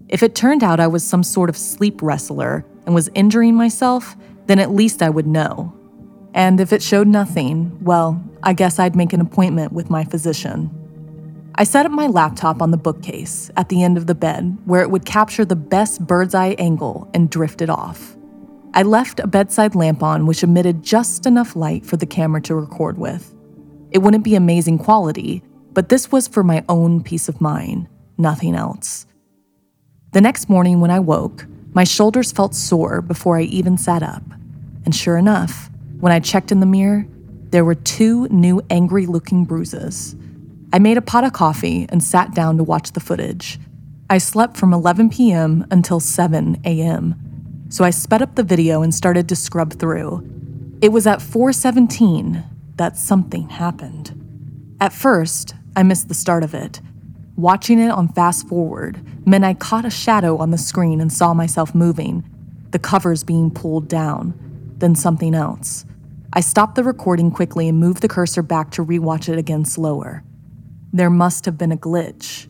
If 0.09 0.23
it 0.23 0.35
turned 0.35 0.65
out 0.65 0.81
I 0.81 0.87
was 0.87 1.05
some 1.05 1.23
sort 1.23 1.51
of 1.51 1.57
sleep 1.57 2.01
wrestler 2.01 2.65
and 2.87 2.95
was 2.95 3.11
injuring 3.15 3.55
myself, 3.55 4.17
then 4.51 4.59
at 4.59 4.75
least 4.75 5.01
I 5.01 5.09
would 5.09 5.29
know. 5.29 5.73
And 6.35 6.59
if 6.59 6.73
it 6.73 6.83
showed 6.83 7.07
nothing, 7.07 7.79
well, 7.85 8.21
I 8.43 8.53
guess 8.53 8.81
I'd 8.81 8.97
make 8.97 9.13
an 9.13 9.21
appointment 9.21 9.73
with 9.73 9.91
my 9.91 10.03
physician. 10.03 10.71
I 11.55 11.63
set 11.63 11.87
up 11.87 11.93
my 11.93 12.09
laptop 12.09 12.61
on 12.61 12.73
the 12.73 12.77
bookcase 12.77 13.53
at 13.57 13.69
the 13.69 13.85
end 13.85 13.97
of 13.97 14.09
the 14.09 14.15
bed 14.17 14.59
where 14.65 14.83
it 14.83 14.91
would 14.91 15.05
capture 15.05 15.45
the 15.45 15.55
best 15.55 16.05
bird's 16.05 16.35
eye 16.35 16.57
angle 16.59 17.09
and 17.15 17.31
drifted 17.31 17.71
off. 17.71 18.17
I 18.75 18.83
left 18.83 19.21
a 19.21 19.29
bedside 19.29 19.77
lamp 19.77 20.03
on 20.03 20.27
which 20.27 20.43
emitted 20.43 20.83
just 20.83 21.27
enough 21.27 21.55
light 21.55 21.87
for 21.87 21.97
the 21.97 22.07
camera 22.07 22.41
to 22.43 22.57
record 22.57 22.99
with. 22.99 23.33
It 23.93 23.99
wouldn't 23.99 24.25
be 24.25 24.35
amazing 24.35 24.79
quality, 24.79 25.45
but 25.75 25.91
this 25.91 26.11
was 26.11 26.27
for 26.27 26.43
my 26.43 26.65
own 26.69 27.05
peace 27.05 27.29
of 27.29 27.41
mind, 27.41 27.87
nothing 28.19 28.57
else. 28.57 29.07
The 30.11 30.21
next 30.21 30.49
morning 30.49 30.81
when 30.81 30.91
I 30.91 30.99
woke, 30.99 31.47
my 31.73 31.85
shoulders 31.85 32.33
felt 32.33 32.57
sore 32.57 33.01
before 33.01 33.39
I 33.39 33.43
even 33.43 33.79
sat 33.79 34.03
up. 34.03 34.25
And 34.85 34.95
sure 34.95 35.17
enough, 35.17 35.71
when 36.01 36.13
I 36.13 36.21
checked 36.21 36.53
in 36.53 36.61
the 36.61 36.67
mirror, 36.67 37.07
there 37.51 37.65
were 37.65 37.75
two 37.75 38.29
new 38.29 38.63
angry 38.71 39.07
looking 39.07 39.45
bruises. 39.45 40.15
I 40.73 40.79
made 40.79 40.97
a 40.97 41.03
pot 41.03 41.25
of 41.25 41.33
coffee 41.33 41.87
and 41.89 42.03
sat 42.03 42.35
down 42.35 42.57
to 42.57 42.65
watch 42.65 42.93
the 42.93 43.01
footage. 43.01 43.59
I 44.09 44.19
slept 44.19 44.57
from 44.57 44.73
11 44.73 45.11
p.m. 45.11 45.67
until 45.71 46.01
7 46.01 46.61
a.m. 46.65 47.67
So 47.69 47.85
I 47.85 47.91
sped 47.91 48.23
up 48.23 48.35
the 48.35 48.43
video 48.43 48.83
and 48.83 48.95
started 48.95 49.29
to 49.29 49.37
scrub 49.37 49.75
through. 49.75 50.27
It 50.81 50.93
was 50.93 51.07
at 51.07 51.21
4:17 51.21 52.45
that 52.77 52.97
something 52.97 53.49
happened. 53.49 54.17
At 54.81 54.93
first, 54.93 55.55
I 55.77 55.83
missed 55.83 56.09
the 56.09 56.15
start 56.15 56.43
of 56.43 56.55
it. 56.55 56.81
Watching 57.37 57.79
it 57.79 57.91
on 57.91 58.09
fast 58.09 58.49
forward 58.49 59.01
meant 59.27 59.45
I 59.45 59.55
caught 59.55 59.85
a 59.85 59.91
shadow 59.91 60.39
on 60.39 60.51
the 60.51 60.59
screen 60.59 61.01
and 61.01 61.13
saw 61.13 61.35
myself 61.35 61.75
moving, 61.75 62.25
the 62.71 62.79
covers 62.79 63.25
being 63.25 63.51
pulled 63.51 63.89
down 63.89 64.35
then 64.81 64.95
something 64.95 65.35
else. 65.35 65.85
I 66.33 66.41
stopped 66.41 66.75
the 66.75 66.85
recording 66.85 67.31
quickly 67.31 67.69
and 67.69 67.79
moved 67.79 68.03
the 68.03 68.09
cursor 68.09 68.43
back 68.43 68.71
to 68.73 68.85
rewatch 68.85 69.29
it 69.29 69.39
again 69.39 69.65
slower. 69.65 70.23
There 70.93 71.11
must 71.11 71.45
have 71.45 71.57
been 71.57 71.73
a 71.73 71.77
glitch 71.77 72.47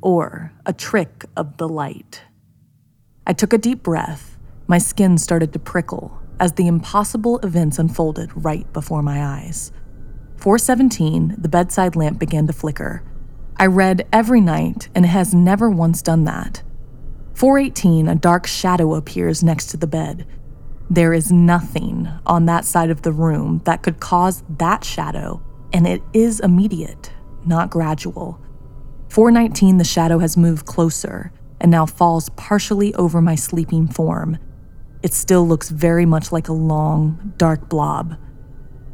or 0.00 0.52
a 0.66 0.72
trick 0.72 1.26
of 1.36 1.56
the 1.56 1.68
light. 1.68 2.22
I 3.26 3.32
took 3.32 3.52
a 3.52 3.58
deep 3.58 3.82
breath. 3.82 4.36
My 4.66 4.78
skin 4.78 5.18
started 5.18 5.52
to 5.52 5.58
prickle 5.58 6.18
as 6.40 6.52
the 6.52 6.66
impossible 6.66 7.38
events 7.38 7.78
unfolded 7.78 8.30
right 8.34 8.70
before 8.72 9.02
my 9.02 9.24
eyes. 9.24 9.72
417, 10.38 11.36
the 11.38 11.48
bedside 11.48 11.94
lamp 11.94 12.18
began 12.18 12.46
to 12.48 12.52
flicker. 12.52 13.04
I 13.56 13.66
read 13.66 14.08
every 14.12 14.40
night, 14.40 14.88
and 14.94 15.04
it 15.04 15.08
has 15.08 15.32
never 15.32 15.70
once 15.70 16.02
done 16.02 16.24
that. 16.24 16.62
418, 17.34 18.08
a 18.08 18.16
dark 18.16 18.46
shadow 18.46 18.94
appears 18.94 19.44
next 19.44 19.66
to 19.68 19.76
the 19.76 19.86
bed. 19.86 20.26
There 20.90 21.14
is 21.14 21.32
nothing 21.32 22.08
on 22.26 22.46
that 22.46 22.64
side 22.64 22.90
of 22.90 23.02
the 23.02 23.12
room 23.12 23.62
that 23.64 23.82
could 23.82 24.00
cause 24.00 24.42
that 24.58 24.84
shadow, 24.84 25.42
and 25.72 25.86
it 25.86 26.02
is 26.12 26.40
immediate, 26.40 27.12
not 27.46 27.70
gradual. 27.70 28.40
419, 29.08 29.78
the 29.78 29.84
shadow 29.84 30.18
has 30.18 30.36
moved 30.36 30.66
closer 30.66 31.32
and 31.60 31.70
now 31.70 31.86
falls 31.86 32.28
partially 32.30 32.94
over 32.94 33.20
my 33.20 33.34
sleeping 33.34 33.86
form. 33.86 34.38
It 35.02 35.12
still 35.14 35.46
looks 35.46 35.70
very 35.70 36.06
much 36.06 36.32
like 36.32 36.48
a 36.48 36.52
long, 36.52 37.32
dark 37.36 37.68
blob. 37.68 38.16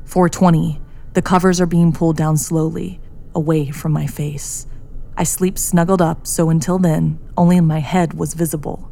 420, 0.05 0.81
the 1.15 1.23
covers 1.23 1.61
are 1.61 1.67
being 1.67 1.93
pulled 1.93 2.17
down 2.17 2.37
slowly, 2.37 3.01
away 3.35 3.71
from 3.71 3.93
my 3.93 4.07
face. 4.07 4.67
I 5.17 5.25
sleep 5.25 5.59
snuggled 5.59 6.01
up, 6.01 6.27
so 6.27 6.49
until 6.51 6.79
then, 6.79 7.19
only 7.37 7.61
my 7.61 7.81
head 7.81 8.15
was 8.15 8.35
visible. 8.35 8.88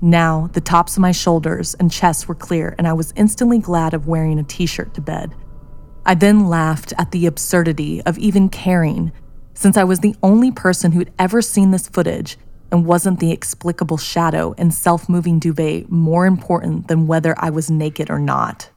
Now, 0.00 0.48
the 0.52 0.60
tops 0.60 0.96
of 0.96 1.00
my 1.00 1.12
shoulders 1.12 1.74
and 1.74 1.90
chest 1.90 2.28
were 2.28 2.34
clear, 2.34 2.74
and 2.78 2.86
I 2.86 2.92
was 2.92 3.12
instantly 3.16 3.58
glad 3.58 3.94
of 3.94 4.06
wearing 4.06 4.38
a 4.38 4.44
t 4.44 4.66
shirt 4.66 4.94
to 4.94 5.00
bed. 5.00 5.34
I 6.06 6.14
then 6.14 6.48
laughed 6.48 6.92
at 6.98 7.10
the 7.10 7.26
absurdity 7.26 8.00
of 8.02 8.16
even 8.18 8.48
caring, 8.48 9.12
since 9.54 9.76
I 9.76 9.84
was 9.84 10.00
the 10.00 10.14
only 10.22 10.52
person 10.52 10.92
who'd 10.92 11.12
ever 11.18 11.42
seen 11.42 11.72
this 11.72 11.88
footage, 11.88 12.38
and 12.70 12.86
wasn't 12.86 13.18
the 13.18 13.32
explicable 13.32 13.96
shadow 13.96 14.54
and 14.56 14.72
self 14.72 15.08
moving 15.08 15.38
duvet 15.38 15.90
more 15.90 16.26
important 16.26 16.86
than 16.86 17.06
whether 17.06 17.34
I 17.38 17.50
was 17.50 17.70
naked 17.70 18.08
or 18.08 18.20
not. 18.20 18.70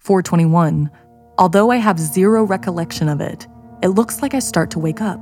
421. 0.00 0.90
Although 1.38 1.70
I 1.70 1.76
have 1.76 1.98
zero 1.98 2.44
recollection 2.44 3.08
of 3.08 3.20
it, 3.20 3.46
it 3.82 3.88
looks 3.88 4.20
like 4.20 4.34
I 4.34 4.38
start 4.38 4.70
to 4.72 4.78
wake 4.78 5.00
up, 5.00 5.20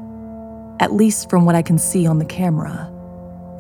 at 0.81 0.93
least 0.93 1.31
from 1.31 1.45
what 1.45 1.55
I 1.55 1.63
can 1.63 1.79
see 1.79 2.07
on 2.07 2.19
the 2.19 2.25
camera. 2.25 2.91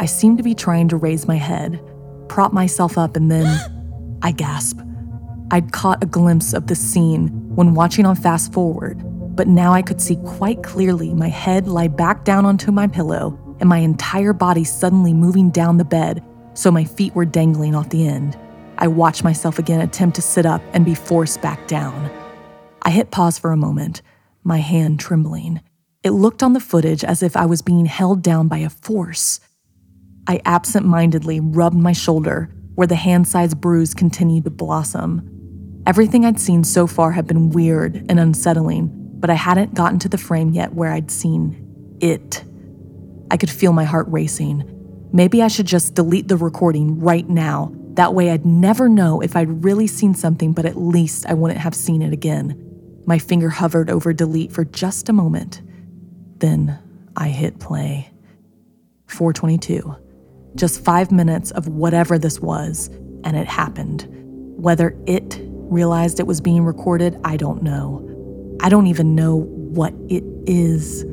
I 0.00 0.06
seem 0.06 0.38
to 0.38 0.42
be 0.42 0.54
trying 0.54 0.88
to 0.88 0.96
raise 0.96 1.28
my 1.28 1.36
head, 1.36 1.78
prop 2.26 2.54
myself 2.54 2.96
up, 2.96 3.16
and 3.16 3.30
then 3.30 3.46
I 4.22 4.32
gasp. 4.32 4.80
I'd 5.50 5.72
caught 5.72 6.02
a 6.02 6.06
glimpse 6.06 6.54
of 6.54 6.68
the 6.68 6.74
scene 6.74 7.28
when 7.54 7.74
watching 7.74 8.06
on 8.06 8.16
fast 8.16 8.50
forward, 8.50 8.96
but 9.36 9.46
now 9.46 9.74
I 9.74 9.82
could 9.82 10.00
see 10.00 10.16
quite 10.24 10.62
clearly 10.62 11.12
my 11.12 11.28
head 11.28 11.68
lie 11.68 11.88
back 11.88 12.24
down 12.24 12.46
onto 12.46 12.72
my 12.72 12.86
pillow 12.86 13.38
and 13.60 13.68
my 13.68 13.76
entire 13.76 14.32
body 14.32 14.64
suddenly 14.64 15.12
moving 15.12 15.50
down 15.50 15.76
the 15.76 15.84
bed 15.84 16.24
so 16.54 16.70
my 16.70 16.84
feet 16.84 17.14
were 17.14 17.26
dangling 17.26 17.74
off 17.74 17.90
the 17.90 18.08
end. 18.08 18.38
I 18.78 18.88
watched 18.88 19.22
myself 19.22 19.58
again 19.58 19.82
attempt 19.82 20.16
to 20.16 20.22
sit 20.22 20.46
up 20.46 20.62
and 20.72 20.82
be 20.82 20.94
forced 20.94 21.42
back 21.42 21.68
down. 21.68 22.10
I 22.80 22.90
hit 22.90 23.10
pause 23.10 23.38
for 23.38 23.52
a 23.52 23.56
moment, 23.56 24.00
my 24.44 24.58
hand 24.58 24.98
trembling. 24.98 25.60
It 26.02 26.12
looked 26.12 26.42
on 26.42 26.54
the 26.54 26.60
footage 26.60 27.04
as 27.04 27.22
if 27.22 27.36
I 27.36 27.44
was 27.44 27.60
being 27.60 27.84
held 27.84 28.22
down 28.22 28.48
by 28.48 28.58
a 28.58 28.70
force. 28.70 29.40
I 30.26 30.40
absent 30.44 30.86
mindedly 30.86 31.40
rubbed 31.40 31.76
my 31.76 31.92
shoulder 31.92 32.54
where 32.74 32.86
the 32.86 32.94
hand 32.94 33.28
sized 33.28 33.60
bruise 33.60 33.94
continued 33.94 34.44
to 34.44 34.50
blossom. 34.50 35.82
Everything 35.86 36.24
I'd 36.24 36.40
seen 36.40 36.64
so 36.64 36.86
far 36.86 37.12
had 37.12 37.26
been 37.26 37.50
weird 37.50 38.06
and 38.08 38.20
unsettling, 38.20 38.90
but 39.18 39.30
I 39.30 39.34
hadn't 39.34 39.74
gotten 39.74 39.98
to 40.00 40.08
the 40.08 40.18
frame 40.18 40.50
yet 40.50 40.74
where 40.74 40.92
I'd 40.92 41.10
seen 41.10 41.96
it. 42.00 42.44
I 43.30 43.36
could 43.36 43.50
feel 43.50 43.72
my 43.72 43.84
heart 43.84 44.06
racing. 44.08 44.64
Maybe 45.12 45.42
I 45.42 45.48
should 45.48 45.66
just 45.66 45.94
delete 45.94 46.28
the 46.28 46.36
recording 46.36 47.00
right 47.00 47.28
now. 47.28 47.72
That 47.94 48.14
way 48.14 48.30
I'd 48.30 48.46
never 48.46 48.88
know 48.88 49.20
if 49.20 49.36
I'd 49.36 49.64
really 49.64 49.86
seen 49.86 50.14
something, 50.14 50.52
but 50.52 50.64
at 50.64 50.76
least 50.76 51.26
I 51.26 51.34
wouldn't 51.34 51.60
have 51.60 51.74
seen 51.74 52.02
it 52.02 52.12
again. 52.12 53.02
My 53.06 53.18
finger 53.18 53.48
hovered 53.48 53.90
over 53.90 54.12
delete 54.12 54.52
for 54.52 54.64
just 54.64 55.08
a 55.08 55.12
moment. 55.12 55.62
Then 56.38 56.78
I 57.16 57.28
hit 57.28 57.58
play. 57.58 58.10
422. 59.06 59.96
Just 60.54 60.84
five 60.84 61.12
minutes 61.12 61.50
of 61.52 61.68
whatever 61.68 62.18
this 62.18 62.40
was, 62.40 62.88
and 63.24 63.36
it 63.36 63.46
happened. 63.46 64.06
Whether 64.56 64.96
it 65.06 65.40
realized 65.42 66.20
it 66.20 66.26
was 66.26 66.40
being 66.40 66.64
recorded, 66.64 67.18
I 67.24 67.36
don't 67.36 67.62
know. 67.62 68.06
I 68.60 68.68
don't 68.68 68.88
even 68.88 69.14
know 69.14 69.36
what 69.36 69.94
it 70.08 70.24
is 70.46 71.04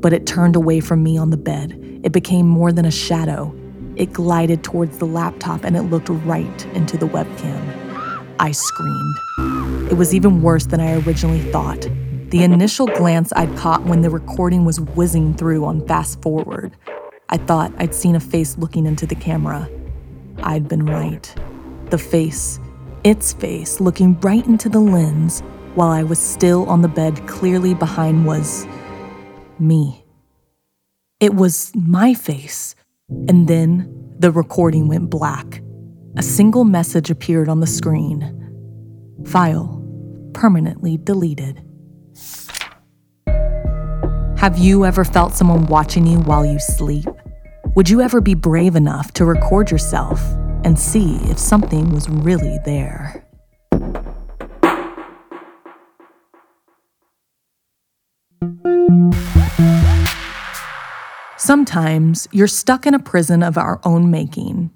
but 0.00 0.12
it 0.12 0.26
turned 0.26 0.54
away 0.56 0.78
from 0.78 1.02
me 1.02 1.18
on 1.18 1.30
the 1.30 1.36
bed. 1.36 1.72
It 2.04 2.12
became 2.12 2.46
more 2.46 2.70
than 2.70 2.84
a 2.84 2.90
shadow. 2.90 3.52
It 3.96 4.12
glided 4.12 4.62
towards 4.62 4.98
the 4.98 5.04
laptop 5.04 5.64
and 5.64 5.76
it 5.76 5.82
looked 5.82 6.08
right 6.08 6.66
into 6.74 6.96
the 6.96 7.06
webcam. 7.06 8.36
I 8.38 8.52
screamed. 8.52 9.90
It 9.90 9.94
was 9.96 10.14
even 10.14 10.42
worse 10.42 10.66
than 10.66 10.80
I 10.80 10.98
originally 11.00 11.40
thought. 11.50 11.88
The 12.30 12.42
initial 12.42 12.86
glance 12.86 13.32
I'd 13.34 13.56
caught 13.56 13.84
when 13.84 14.02
the 14.02 14.10
recording 14.10 14.64
was 14.64 14.80
whizzing 14.80 15.34
through 15.34 15.64
on 15.64 15.86
fast 15.86 16.20
forward, 16.22 16.76
I 17.28 17.38
thought 17.38 17.72
I'd 17.78 17.94
seen 17.94 18.14
a 18.14 18.20
face 18.20 18.56
looking 18.56 18.86
into 18.86 19.06
the 19.06 19.14
camera. 19.14 19.68
I'd 20.42 20.68
been 20.68 20.86
right. 20.86 21.34
The 21.90 21.98
face, 21.98 22.60
its 23.04 23.32
face, 23.32 23.80
looking 23.80 24.18
right 24.20 24.46
into 24.46 24.68
the 24.68 24.80
lens 24.80 25.40
while 25.74 25.90
I 25.90 26.02
was 26.02 26.18
still 26.18 26.68
on 26.68 26.82
the 26.82 26.88
bed, 26.88 27.26
clearly 27.26 27.74
behind 27.74 28.26
was 28.26 28.66
me. 29.58 30.04
It 31.20 31.34
was 31.34 31.72
my 31.74 32.14
face. 32.14 32.74
And 33.08 33.48
then 33.48 34.14
the 34.18 34.30
recording 34.30 34.88
went 34.88 35.10
black. 35.10 35.62
A 36.16 36.22
single 36.22 36.64
message 36.64 37.10
appeared 37.10 37.48
on 37.48 37.60
the 37.60 37.66
screen 37.66 38.32
File 39.24 39.82
permanently 40.32 40.96
deleted. 40.98 41.62
Have 44.46 44.58
you 44.58 44.84
ever 44.84 45.04
felt 45.04 45.34
someone 45.34 45.66
watching 45.66 46.06
you 46.06 46.20
while 46.20 46.46
you 46.46 46.60
sleep? 46.60 47.08
Would 47.74 47.90
you 47.90 48.00
ever 48.00 48.20
be 48.20 48.34
brave 48.34 48.76
enough 48.76 49.12
to 49.14 49.24
record 49.24 49.72
yourself 49.72 50.22
and 50.62 50.78
see 50.78 51.16
if 51.22 51.36
something 51.36 51.92
was 51.92 52.08
really 52.08 52.60
there? 52.64 53.26
Sometimes 61.36 62.28
you're 62.30 62.46
stuck 62.46 62.86
in 62.86 62.94
a 62.94 63.00
prison 63.00 63.42
of 63.42 63.58
our 63.58 63.80
own 63.82 64.12
making, 64.12 64.70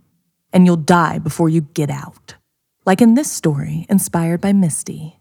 and 0.53 0.67
you'll 0.67 0.79
die 0.79 1.21
before 1.21 1.49
you 1.49 1.61
get 1.61 1.91
out. 1.91 2.35
Like 2.87 3.01
in 3.01 3.15
this 3.15 3.31
story, 3.31 3.87
inspired 3.89 4.41
by 4.41 4.53
Misty. 4.53 5.21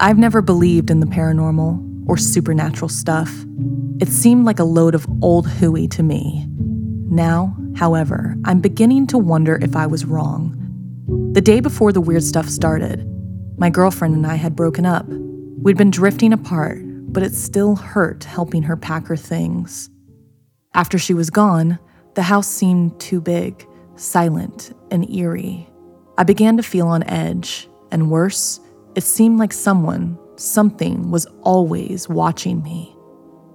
I've 0.00 0.18
never 0.18 0.42
believed 0.42 0.90
in 0.90 0.98
the 0.98 1.06
paranormal 1.06 1.95
or 2.06 2.16
supernatural 2.16 2.88
stuff. 2.88 3.32
It 4.00 4.08
seemed 4.08 4.44
like 4.44 4.58
a 4.58 4.64
load 4.64 4.94
of 4.94 5.06
old 5.22 5.48
hooey 5.48 5.88
to 5.88 6.02
me. 6.02 6.46
Now, 7.08 7.56
however, 7.76 8.36
I'm 8.44 8.60
beginning 8.60 9.06
to 9.08 9.18
wonder 9.18 9.58
if 9.62 9.76
I 9.76 9.86
was 9.86 10.04
wrong. 10.04 10.52
The 11.32 11.40
day 11.40 11.60
before 11.60 11.92
the 11.92 12.00
weird 12.00 12.24
stuff 12.24 12.48
started, 12.48 13.06
my 13.58 13.70
girlfriend 13.70 14.14
and 14.14 14.26
I 14.26 14.34
had 14.34 14.56
broken 14.56 14.84
up. 14.84 15.06
We'd 15.08 15.76
been 15.78 15.90
drifting 15.90 16.32
apart, 16.32 16.78
but 17.12 17.22
it 17.22 17.34
still 17.34 17.76
hurt 17.76 18.24
helping 18.24 18.62
her 18.64 18.76
pack 18.76 19.06
her 19.06 19.16
things. 19.16 19.88
After 20.74 20.98
she 20.98 21.14
was 21.14 21.30
gone, 21.30 21.78
the 22.14 22.22
house 22.22 22.48
seemed 22.48 23.00
too 23.00 23.20
big, 23.20 23.66
silent, 23.94 24.72
and 24.90 25.10
eerie. 25.10 25.68
I 26.18 26.24
began 26.24 26.56
to 26.58 26.62
feel 26.62 26.88
on 26.88 27.02
edge, 27.04 27.68
and 27.90 28.10
worse, 28.10 28.60
it 28.94 29.02
seemed 29.02 29.38
like 29.38 29.52
someone, 29.52 30.18
something, 30.40 31.10
was 31.10 31.26
always 31.42 32.08
watching 32.08 32.62
me. 32.62 32.96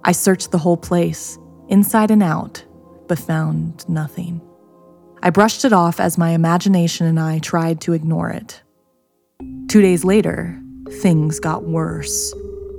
I 0.04 0.12
searched 0.12 0.50
the 0.50 0.58
whole 0.58 0.76
place, 0.76 1.38
inside 1.68 2.10
and 2.10 2.22
out, 2.22 2.64
but 3.08 3.18
found 3.18 3.88
nothing. 3.88 4.40
I 5.22 5.30
brushed 5.30 5.64
it 5.64 5.72
off 5.72 6.00
as 6.00 6.18
my 6.18 6.30
imagination 6.30 7.06
and 7.06 7.20
I 7.20 7.38
tried 7.38 7.80
to 7.82 7.92
ignore 7.92 8.30
it. 8.30 8.62
Two 9.68 9.80
days 9.80 10.04
later, 10.04 10.60
things 11.00 11.38
got 11.38 11.64
worse. 11.64 12.34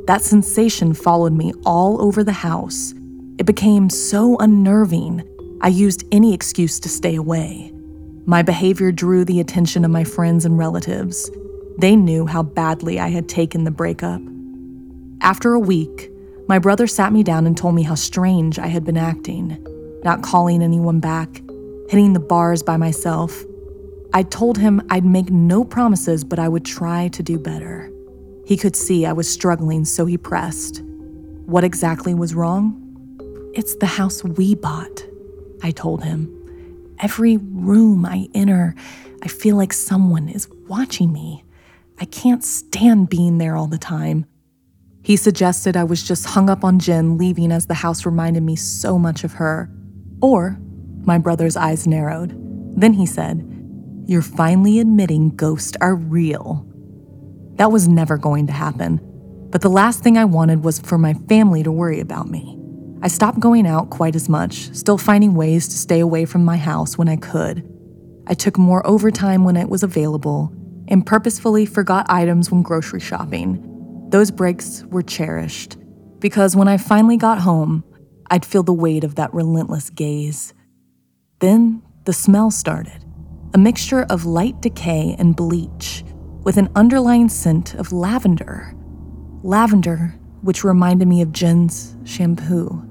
That 0.08 0.22
sensation 0.22 0.94
followed 0.94 1.34
me 1.34 1.54
all 1.66 2.02
over 2.02 2.24
the 2.24 2.34
house. 2.34 2.94
It 3.38 3.46
became 3.46 3.89
so 3.89 4.38
unnerving, 4.39 5.28
I 5.62 5.70
used 5.70 6.04
any 6.12 6.34
excuse 6.34 6.80
to 6.82 6.89
stay 6.89 7.16
away. 7.16 7.72
My 8.26 8.42
behavior 8.42 8.92
drew 8.92 9.24
the 9.24 9.39
attention 9.39 9.86
of 9.86 9.92
my 9.92 10.04
friends 10.04 10.46
and 10.46 10.58
relatives. 10.58 11.32
They 11.77 11.95
knew 11.95 12.25
how 12.25 12.43
badly 12.43 12.99
I 12.99 13.09
had 13.09 13.27
taken 13.27 13.63
the 13.63 13.71
breakup. 13.71 14.21
After 15.21 15.53
a 15.53 15.59
week, 15.59 16.12
my 16.47 16.59
brother 16.59 16.88
sat 16.88 17.13
me 17.13 17.23
down 17.23 17.47
and 17.47 17.57
told 17.57 17.75
me 17.75 17.83
how 17.83 17.95
strange 17.95 18.59
I 18.59 18.67
had 18.67 18.83
been 18.83 18.97
acting, 18.97 19.65
not 20.03 20.21
calling 20.21 20.62
anyone 20.62 20.99
back, 20.99 21.41
hitting 21.89 22.13
the 22.13 22.19
bars 22.19 22.62
by 22.62 22.77
myself. 22.77 23.43
I 24.13 24.23
told 24.23 24.57
him 24.57 24.81
I'd 24.89 25.05
make 25.05 25.31
no 25.31 25.63
promises, 25.63 26.23
but 26.23 26.39
I 26.39 26.49
would 26.49 26.65
try 26.65 27.07
to 27.09 27.23
do 27.23 27.39
better. 27.39 27.89
He 28.45 28.57
could 28.57 28.75
see 28.75 29.05
I 29.05 29.13
was 29.13 29.31
struggling, 29.31 29.86
so 29.86 30.05
he 30.05 30.17
pressed. 30.17 30.81
What 31.45 31.63
exactly 31.63 32.13
was 32.13 32.36
wrong? 32.36 32.79
It's 33.55 33.75
the 33.75 33.86
house 33.86 34.23
we 34.23 34.55
bought, 34.55 35.05
I 35.62 35.71
told 35.71 36.03
him. 36.03 36.29
Every 36.99 37.38
room 37.38 38.05
I 38.05 38.27
enter, 38.33 38.75
I 39.21 39.27
feel 39.27 39.55
like 39.55 39.73
someone 39.73 40.27
is 40.27 40.47
watching 40.67 41.12
me. 41.12 41.42
I 41.99 42.06
can't 42.06 42.43
stand 42.43 43.10
being 43.10 43.38
there 43.38 43.56
all 43.56 43.67
the 43.67 43.77
time. 43.77 44.25
He 45.03 45.15
suggested 45.15 45.75
I 45.75 45.84
was 45.84 46.01
just 46.01 46.25
hung 46.25 46.49
up 46.49 46.63
on 46.63 46.79
Jen 46.79 47.17
leaving 47.17 47.51
as 47.51 47.65
the 47.65 47.73
house 47.73 48.06
reminded 48.06 48.43
me 48.43 48.56
so 48.56 48.97
much 48.97 49.23
of 49.23 49.34
her. 49.34 49.69
Or, 50.21 50.58
my 51.03 51.17
brother's 51.17 51.58
eyes 51.58 51.86
narrowed. 51.86 52.34
Then 52.79 52.93
he 52.93 53.06
said, 53.06 53.45
You're 54.08 54.21
finally 54.21 54.79
admitting 54.79 55.36
ghosts 55.36 55.77
are 55.82 55.95
real. 55.95 56.65
That 57.56 57.71
was 57.71 57.88
never 57.88 58.17
going 58.17 58.47
to 58.47 58.53
happen, 58.53 58.99
but 59.51 59.62
the 59.62 59.69
last 59.69 60.01
thing 60.01 60.17
I 60.17 60.25
wanted 60.25 60.63
was 60.63 60.79
for 60.79 60.97
my 60.97 61.13
family 61.13 61.62
to 61.63 61.71
worry 61.71 61.99
about 61.99 62.29
me. 62.29 62.58
I 63.01 63.10
stopped 63.10 63.41
going 63.41 63.67
out 63.67 63.89
quite 63.89 64.15
as 64.15 64.29
much, 64.29 64.73
still 64.73 64.97
finding 64.97 65.36
ways 65.36 65.67
to 65.67 65.77
stay 65.77 65.99
away 65.99 66.23
from 66.25 66.45
my 66.45 66.56
house 66.56 66.97
when 66.97 67.10
I 67.10 67.17
could. 67.17 67.69
I 68.25 68.34
took 68.34 68.58
more 68.58 68.86
overtime 68.88 69.43
when 69.43 69.58
it 69.58 69.69
was 69.69 69.84
available 69.84 70.53
and 70.88 71.06
purposefully 71.06 71.65
forgot 71.65 72.06
items 72.10 72.52
when 72.52 72.62
grocery 72.62 73.00
shopping. 73.00 74.08
Those 74.10 74.32
breaks 74.32 74.84
were 74.86 75.02
cherished 75.02 75.78
because 76.19 76.56
when 76.56 76.67
I 76.67 76.78
finally 76.78 77.17
got 77.17 77.39
home, 77.39 77.84
I'd 78.30 78.46
feel 78.46 78.63
the 78.63 78.74
weight 78.74 79.04
of 79.04 79.15
that 79.15 79.34
relentless 79.34 79.89
gaze. 79.89 80.54
Then 81.39 81.82
the 82.06 82.13
smell 82.13 82.52
started 82.52 83.04
a 83.54 83.58
mixture 83.58 84.04
of 84.10 84.26
light 84.26 84.60
decay 84.62 85.15
and 85.19 85.36
bleach 85.36 86.04
with 86.43 86.58
an 86.58 86.69
underlying 86.76 87.30
scent 87.30 87.76
of 87.76 87.91
lavender. 87.91 88.74
Lavender, 89.43 90.15
which 90.41 90.63
reminded 90.63 91.08
me 91.08 91.22
of 91.22 91.32
Jen's 91.32 91.96
shampoo. 92.04 92.84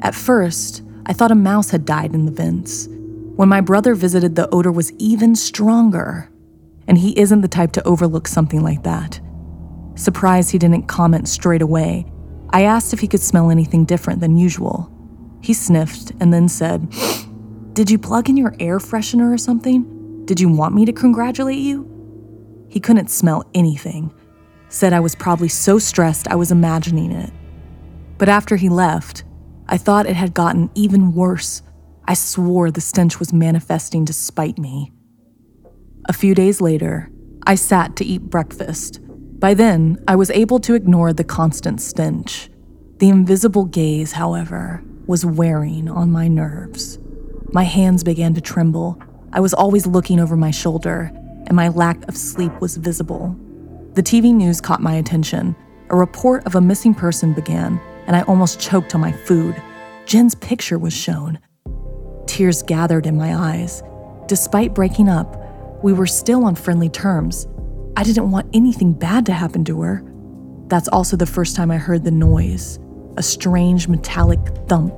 At 0.00 0.14
first, 0.14 0.82
I 1.06 1.12
thought 1.12 1.30
a 1.30 1.36
mouse 1.36 1.70
had 1.70 1.84
died 1.84 2.14
in 2.14 2.24
the 2.24 2.32
vents. 2.32 2.88
When 3.36 3.48
my 3.48 3.60
brother 3.60 3.94
visited, 3.94 4.34
the 4.34 4.48
odor 4.50 4.72
was 4.72 4.92
even 4.92 5.34
stronger. 5.36 6.30
And 6.88 6.98
he 6.98 7.16
isn't 7.18 7.42
the 7.42 7.48
type 7.48 7.70
to 7.72 7.86
overlook 7.86 8.26
something 8.26 8.62
like 8.62 8.82
that. 8.82 9.20
Surprised 9.94 10.50
he 10.50 10.58
didn't 10.58 10.88
comment 10.88 11.28
straight 11.28 11.62
away, 11.62 12.06
I 12.50 12.62
asked 12.62 12.92
if 12.92 13.00
he 13.00 13.08
could 13.08 13.20
smell 13.20 13.50
anything 13.50 13.84
different 13.84 14.20
than 14.20 14.36
usual. 14.36 14.90
He 15.42 15.52
sniffed 15.52 16.12
and 16.18 16.32
then 16.32 16.48
said, 16.48 16.92
Did 17.74 17.90
you 17.90 17.98
plug 17.98 18.28
in 18.28 18.36
your 18.36 18.54
air 18.58 18.78
freshener 18.78 19.32
or 19.32 19.38
something? 19.38 20.24
Did 20.24 20.40
you 20.40 20.48
want 20.48 20.74
me 20.74 20.84
to 20.86 20.92
congratulate 20.92 21.58
you? 21.58 22.66
He 22.68 22.80
couldn't 22.80 23.10
smell 23.10 23.48
anything. 23.54 24.12
Said 24.68 24.92
I 24.92 25.00
was 25.00 25.14
probably 25.14 25.48
so 25.48 25.78
stressed 25.78 26.28
I 26.28 26.36
was 26.36 26.50
imagining 26.50 27.12
it. 27.12 27.30
But 28.18 28.28
after 28.28 28.56
he 28.56 28.68
left, 28.68 29.24
I 29.66 29.78
thought 29.78 30.06
it 30.06 30.16
had 30.16 30.34
gotten 30.34 30.70
even 30.74 31.14
worse. 31.14 31.62
I 32.06 32.14
swore 32.14 32.70
the 32.70 32.80
stench 32.80 33.18
was 33.18 33.32
manifesting 33.32 34.06
to 34.06 34.12
spite 34.12 34.58
me. 34.58 34.92
A 36.08 36.12
few 36.12 36.34
days 36.34 36.60
later, 36.60 37.10
I 37.46 37.54
sat 37.54 37.96
to 37.96 38.04
eat 38.04 38.22
breakfast 38.22 39.00
by 39.38 39.54
then, 39.54 40.02
I 40.08 40.16
was 40.16 40.32
able 40.32 40.58
to 40.60 40.74
ignore 40.74 41.12
the 41.12 41.22
constant 41.22 41.80
stench. 41.80 42.50
The 42.98 43.08
invisible 43.08 43.66
gaze, 43.66 44.10
however, 44.10 44.82
was 45.06 45.24
wearing 45.24 45.88
on 45.88 46.10
my 46.10 46.26
nerves. 46.26 46.98
My 47.52 47.62
hands 47.62 48.02
began 48.02 48.34
to 48.34 48.40
tremble. 48.40 49.00
I 49.32 49.38
was 49.38 49.54
always 49.54 49.86
looking 49.86 50.18
over 50.18 50.36
my 50.36 50.50
shoulder, 50.50 51.12
and 51.46 51.52
my 51.52 51.68
lack 51.68 52.06
of 52.08 52.16
sleep 52.16 52.52
was 52.60 52.76
visible. 52.78 53.36
The 53.94 54.02
TV 54.02 54.34
news 54.34 54.60
caught 54.60 54.82
my 54.82 54.94
attention. 54.94 55.54
A 55.90 55.96
report 55.96 56.44
of 56.44 56.56
a 56.56 56.60
missing 56.60 56.92
person 56.92 57.32
began, 57.32 57.80
and 58.08 58.16
I 58.16 58.22
almost 58.22 58.58
choked 58.58 58.92
on 58.96 59.00
my 59.00 59.12
food. 59.12 59.54
Jen's 60.04 60.34
picture 60.34 60.80
was 60.80 60.92
shown. 60.92 61.38
Tears 62.26 62.64
gathered 62.64 63.06
in 63.06 63.16
my 63.16 63.36
eyes. 63.36 63.84
Despite 64.26 64.74
breaking 64.74 65.08
up, 65.08 65.47
we 65.82 65.92
were 65.92 66.06
still 66.06 66.44
on 66.44 66.54
friendly 66.54 66.88
terms, 66.88 67.46
I 67.96 68.02
didn't 68.02 68.30
want 68.30 68.50
anything 68.52 68.92
bad 68.92 69.26
to 69.26 69.32
happen 69.32 69.64
to 69.66 69.80
her. 69.82 70.02
That's 70.66 70.88
also 70.88 71.16
the 71.16 71.26
first 71.26 71.56
time 71.56 71.70
I 71.70 71.76
heard 71.76 72.04
the 72.04 72.10
noise 72.10 72.78
a 73.16 73.22
strange 73.22 73.88
metallic 73.88 74.38
thump 74.68 74.94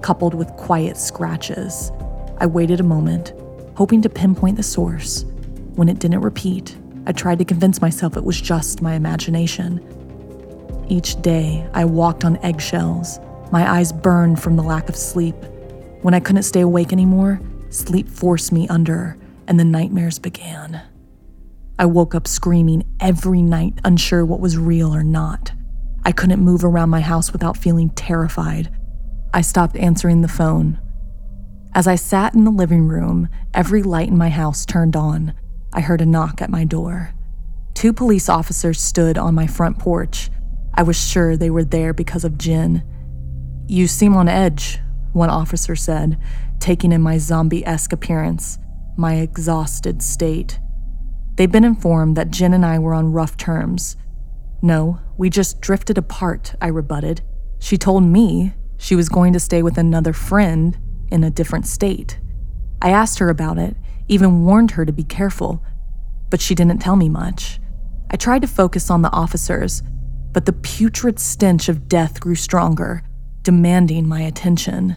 coupled 0.00 0.32
with 0.32 0.46
quiet 0.50 0.96
scratches. 0.96 1.90
I 2.38 2.46
waited 2.46 2.78
a 2.78 2.84
moment, 2.84 3.32
hoping 3.74 4.00
to 4.02 4.08
pinpoint 4.08 4.56
the 4.56 4.62
source. 4.62 5.24
When 5.74 5.88
it 5.88 5.98
didn't 5.98 6.20
repeat, 6.20 6.76
I 7.06 7.10
tried 7.10 7.38
to 7.38 7.44
convince 7.44 7.80
myself 7.80 8.16
it 8.16 8.22
was 8.22 8.40
just 8.40 8.80
my 8.80 8.94
imagination. 8.94 9.80
Each 10.88 11.20
day, 11.20 11.68
I 11.74 11.84
walked 11.84 12.24
on 12.24 12.36
eggshells. 12.44 13.18
My 13.50 13.68
eyes 13.68 13.92
burned 13.92 14.40
from 14.40 14.54
the 14.54 14.62
lack 14.62 14.88
of 14.88 14.94
sleep. 14.94 15.34
When 16.02 16.14
I 16.14 16.20
couldn't 16.20 16.44
stay 16.44 16.60
awake 16.60 16.92
anymore, 16.92 17.40
sleep 17.70 18.08
forced 18.08 18.52
me 18.52 18.68
under, 18.68 19.16
and 19.46 19.58
the 19.58 19.64
nightmares 19.64 20.18
began. 20.18 20.82
I 21.78 21.86
woke 21.86 22.14
up 22.14 22.28
screaming 22.28 22.84
every 23.00 23.42
night, 23.42 23.80
unsure 23.84 24.24
what 24.24 24.40
was 24.40 24.56
real 24.56 24.94
or 24.94 25.02
not. 25.02 25.52
I 26.04 26.12
couldn't 26.12 26.40
move 26.40 26.64
around 26.64 26.90
my 26.90 27.00
house 27.00 27.32
without 27.32 27.56
feeling 27.56 27.90
terrified. 27.90 28.70
I 29.32 29.40
stopped 29.40 29.76
answering 29.76 30.20
the 30.20 30.28
phone. 30.28 30.78
As 31.74 31.88
I 31.88 31.96
sat 31.96 32.34
in 32.34 32.44
the 32.44 32.50
living 32.52 32.86
room, 32.86 33.28
every 33.52 33.82
light 33.82 34.08
in 34.08 34.16
my 34.16 34.28
house 34.28 34.64
turned 34.64 34.94
on. 34.94 35.34
I 35.72 35.80
heard 35.80 36.00
a 36.00 36.06
knock 36.06 36.40
at 36.40 36.50
my 36.50 36.64
door. 36.64 37.12
Two 37.74 37.92
police 37.92 38.28
officers 38.28 38.80
stood 38.80 39.18
on 39.18 39.34
my 39.34 39.48
front 39.48 39.78
porch. 39.78 40.30
I 40.72 40.84
was 40.84 40.96
sure 40.96 41.36
they 41.36 41.50
were 41.50 41.64
there 41.64 41.92
because 41.92 42.24
of 42.24 42.38
Jen. 42.38 42.84
You 43.66 43.88
seem 43.88 44.14
on 44.14 44.28
edge, 44.28 44.78
one 45.12 45.30
officer 45.30 45.74
said, 45.74 46.20
taking 46.60 46.92
in 46.92 47.02
my 47.02 47.18
zombie 47.18 47.66
esque 47.66 47.92
appearance, 47.92 48.58
my 48.96 49.16
exhausted 49.16 50.02
state. 50.02 50.58
They'd 51.36 51.52
been 51.52 51.64
informed 51.64 52.16
that 52.16 52.30
Jen 52.30 52.54
and 52.54 52.64
I 52.64 52.78
were 52.78 52.94
on 52.94 53.12
rough 53.12 53.36
terms. 53.36 53.96
No, 54.62 55.00
we 55.16 55.30
just 55.30 55.60
drifted 55.60 55.98
apart, 55.98 56.54
I 56.60 56.68
rebutted. 56.68 57.22
She 57.58 57.76
told 57.76 58.04
me 58.04 58.54
she 58.76 58.96
was 58.96 59.08
going 59.08 59.32
to 59.32 59.40
stay 59.40 59.62
with 59.62 59.78
another 59.78 60.12
friend 60.12 60.78
in 61.10 61.24
a 61.24 61.30
different 61.30 61.66
state. 61.66 62.18
I 62.80 62.90
asked 62.90 63.18
her 63.18 63.30
about 63.30 63.58
it, 63.58 63.76
even 64.08 64.44
warned 64.44 64.72
her 64.72 64.84
to 64.84 64.92
be 64.92 65.04
careful, 65.04 65.62
but 66.30 66.40
she 66.40 66.54
didn't 66.54 66.78
tell 66.78 66.96
me 66.96 67.08
much. 67.08 67.60
I 68.10 68.16
tried 68.16 68.42
to 68.42 68.48
focus 68.48 68.90
on 68.90 69.02
the 69.02 69.12
officers, 69.12 69.82
but 70.32 70.46
the 70.46 70.52
putrid 70.52 71.18
stench 71.18 71.68
of 71.68 71.88
death 71.88 72.20
grew 72.20 72.34
stronger, 72.34 73.02
demanding 73.42 74.06
my 74.06 74.20
attention. 74.20 74.96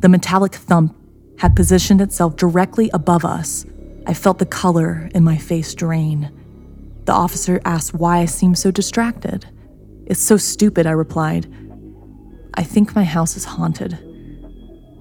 The 0.00 0.08
metallic 0.08 0.54
thump 0.54 0.94
had 1.38 1.56
positioned 1.56 2.00
itself 2.00 2.36
directly 2.36 2.90
above 2.92 3.24
us, 3.24 3.66
I 4.06 4.14
felt 4.14 4.38
the 4.38 4.46
color 4.46 5.10
in 5.14 5.24
my 5.24 5.36
face 5.36 5.74
drain. 5.74 6.30
The 7.04 7.12
officer 7.12 7.60
asked 7.64 7.94
why 7.94 8.18
I 8.18 8.24
seemed 8.24 8.58
so 8.58 8.70
distracted. 8.70 9.46
It's 10.06 10.22
so 10.22 10.36
stupid, 10.36 10.86
I 10.86 10.92
replied. 10.92 11.52
I 12.54 12.62
think 12.62 12.94
my 12.94 13.04
house 13.04 13.36
is 13.36 13.44
haunted. 13.44 13.98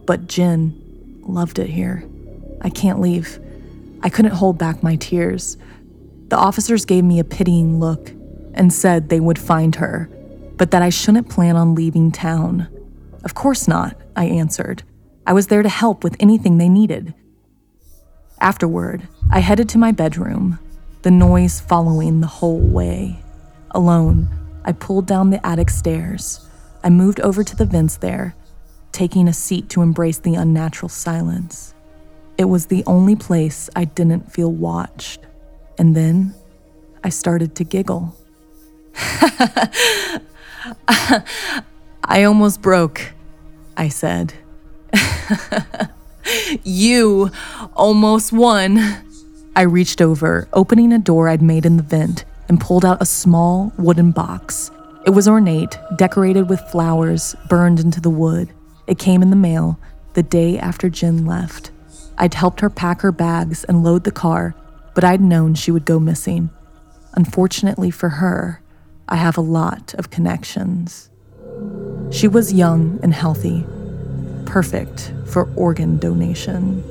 But 0.06 0.28
Jen 0.28 0.82
loved 1.22 1.60
it 1.60 1.70
here. 1.70 2.04
I 2.62 2.70
can't 2.70 3.00
leave. 3.00 3.40
I 4.02 4.10
couldn't 4.10 4.34
hold 4.34 4.58
back 4.58 4.84
my 4.84 4.96
tears. 4.96 5.58
The 6.28 6.38
officers 6.38 6.86
gave 6.86 7.04
me 7.04 7.20
a 7.20 7.24
pitying 7.24 7.80
look 7.80 8.10
and 8.54 8.74
said 8.74 9.10
they 9.10 9.20
would 9.20 9.40
find 9.40 9.76
her, 9.76 10.10
but 10.58 10.72
that 10.72 10.82
I 10.82 10.90
shouldn't 10.90 11.30
plan 11.30 11.56
on 11.56 11.76
leaving 11.76 12.12
town. 12.12 12.68
Of 13.24 13.36
course 13.36 13.68
not, 13.68 14.00
I 14.16 14.26
answered. 14.26 14.84
I 15.28 15.34
was 15.34 15.48
there 15.48 15.64
to 15.64 15.70
help 15.70 16.04
with 16.04 16.16
anything 16.20 16.58
they 16.58 16.70
needed. 16.70 17.14
Afterward, 18.40 19.08
I 19.32 19.40
headed 19.40 19.70
to 19.70 19.78
my 19.78 19.92
bedroom, 19.92 20.60
the 21.02 21.12
noise 21.12 21.60
following 21.60 22.22
the 22.22 22.28
whole 22.28 22.60
way. 22.60 23.20
Alone, 23.72 24.30
I 24.64 24.72
pulled 24.72 25.08
down 25.08 25.30
the 25.30 25.46
attic 25.46 25.70
stairs. 25.70 26.48
I 26.84 26.90
moved 26.90 27.20
over 27.22 27.44
to 27.44 27.56
the 27.56 27.66
vents 27.66 27.98
there, 27.98 28.36
taking 28.92 29.28
a 29.28 29.34
seat 29.34 29.70
to 29.70 29.82
embrace 29.82 30.20
the 30.20 30.36
unnatural 30.36 30.90
silence. 30.90 31.74
It 32.38 32.46
was 32.46 32.68
the 32.68 32.84
only 32.86 33.16
place 33.16 33.70
I 33.76 33.86
didn't 33.86 34.32
feel 34.32 34.52
watched. 34.52 35.22
And 35.78 35.96
then 35.96 36.36
I 37.04 37.10
started 37.10 37.56
to 37.56 37.64
giggle. 37.64 38.16
I 42.08 42.24
almost 42.24 42.62
broke, 42.62 43.14
I 43.76 43.90
said. 43.90 44.34
you 46.64 47.32
almost 47.76 48.32
won. 48.32 48.80
I 49.56 49.62
reached 49.62 50.02
over, 50.02 50.48
opening 50.54 50.92
a 50.92 51.00
door 51.00 51.30
I'd 51.30 51.42
made 51.42 51.66
in 51.66 51.78
the 51.78 51.84
vent, 51.84 52.26
and 52.50 52.60
pulled 52.60 52.86
out 52.86 53.02
a 53.02 53.06
small 53.06 53.72
wooden 53.78 54.12
box. 54.12 54.72
It 55.06 55.12
was 55.12 55.28
ornate, 55.28 55.78
decorated 55.96 56.50
with 56.50 56.60
flowers 56.72 57.36
burned 57.48 57.80
into 57.80 58.02
the 58.02 58.10
wood. 58.10 58.50
It 58.88 59.00
came 59.00 59.22
in 59.22 59.30
the 59.30 59.36
mail 59.36 59.80
the 60.14 60.24
day 60.24 60.58
after 60.58 60.90
Jen 60.90 61.26
left. 61.26 61.72
I'd 62.18 62.34
helped 62.34 62.62
her 62.62 62.70
pack 62.70 63.02
her 63.02 63.12
bags 63.12 63.64
and 63.66 63.84
load 63.84 64.04
the 64.04 64.12
car, 64.12 64.56
but 64.94 65.04
I'd 65.04 65.22
known 65.22 65.54
she 65.54 65.72
would 65.72 65.86
go 65.86 66.00
missing. 66.00 66.50
Unfortunately 67.14 67.92
for 67.92 68.10
her, 68.10 68.62
I 69.08 69.18
have 69.18 69.38
a 69.38 69.42
lot 69.42 69.94
of 69.96 70.10
connections. 70.10 71.10
She 72.12 72.28
was 72.28 72.54
young 72.54 73.00
and 73.04 73.14
healthy, 73.14 73.66
perfect 74.46 75.14
for 75.26 75.52
organ 75.56 75.98
donation. 75.98 76.84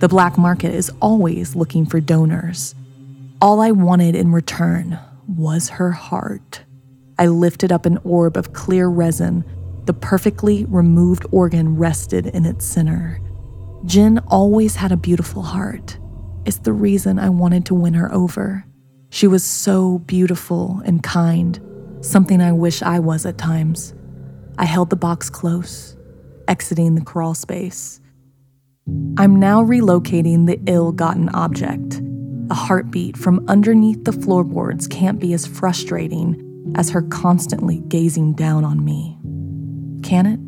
The 0.00 0.08
black 0.08 0.36
market 0.36 0.74
is 0.74 0.90
always 1.00 1.54
looking 1.54 1.86
for 1.86 2.00
donors. 2.00 2.74
all 3.40 3.60
I 3.60 3.72
wanted 3.72 4.14
in 4.14 4.32
return 4.32 4.98
was 5.26 5.68
her 5.68 5.90
heart. 5.92 6.62
I 7.18 7.26
lifted 7.26 7.72
up 7.72 7.86
an 7.86 7.98
orb 8.04 8.36
of 8.36 8.52
clear 8.52 8.88
resin. 8.88 9.44
The 9.84 9.92
perfectly 9.92 10.64
removed 10.66 11.26
organ 11.32 11.76
rested 11.76 12.26
in 12.26 12.46
its 12.46 12.64
center. 12.64 13.20
Jen 13.84 14.18
always 14.28 14.76
had 14.76 14.92
a 14.92 14.96
beautiful 14.96 15.42
heart. 15.42 15.98
It's 16.44 16.58
the 16.58 16.72
reason 16.72 17.18
I 17.18 17.28
wanted 17.30 17.66
to 17.66 17.74
win 17.74 17.94
her 17.94 18.12
over. 18.12 18.64
She 19.10 19.26
was 19.26 19.44
so 19.44 19.98
beautiful 19.98 20.80
and 20.84 21.02
kind, 21.02 21.60
something 22.00 22.40
I 22.40 22.52
wish 22.52 22.82
I 22.82 22.98
was 22.98 23.26
at 23.26 23.38
times. 23.38 23.92
I 24.58 24.64
held 24.64 24.90
the 24.90 24.96
box 24.96 25.28
close, 25.30 25.96
exiting 26.48 26.94
the 26.94 27.04
crawl 27.04 27.34
space. 27.34 28.00
I'm 29.16 29.36
now 29.36 29.62
relocating 29.62 30.46
the 30.46 30.60
ill 30.66 30.92
gotten 30.92 31.28
object. 31.30 32.00
A 32.50 32.54
heartbeat 32.54 33.16
from 33.16 33.44
underneath 33.48 34.04
the 34.04 34.12
floorboards 34.12 34.86
can't 34.86 35.18
be 35.18 35.32
as 35.32 35.46
frustrating 35.46 36.74
as 36.76 36.90
her 36.90 37.02
constantly 37.02 37.78
gazing 37.88 38.34
down 38.34 38.64
on 38.64 38.84
me. 38.84 39.18
Can 40.02 40.26
it? 40.26 40.40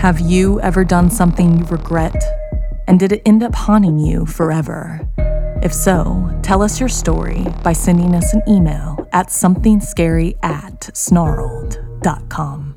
Have 0.00 0.20
you 0.20 0.60
ever 0.60 0.84
done 0.84 1.10
something 1.10 1.58
you 1.58 1.64
regret? 1.64 2.16
And 2.86 2.98
did 2.98 3.12
it 3.12 3.22
end 3.26 3.42
up 3.42 3.54
haunting 3.54 3.98
you 3.98 4.26
forever? 4.26 5.06
If 5.62 5.74
so, 5.74 6.38
tell 6.42 6.62
us 6.62 6.80
your 6.80 6.88
story 6.88 7.46
by 7.62 7.74
sending 7.74 8.14
us 8.14 8.32
an 8.32 8.42
email 8.48 9.06
at 9.12 9.28
somethingscary 9.28 10.38
at 10.42 10.80
snarled.com. 10.94 12.69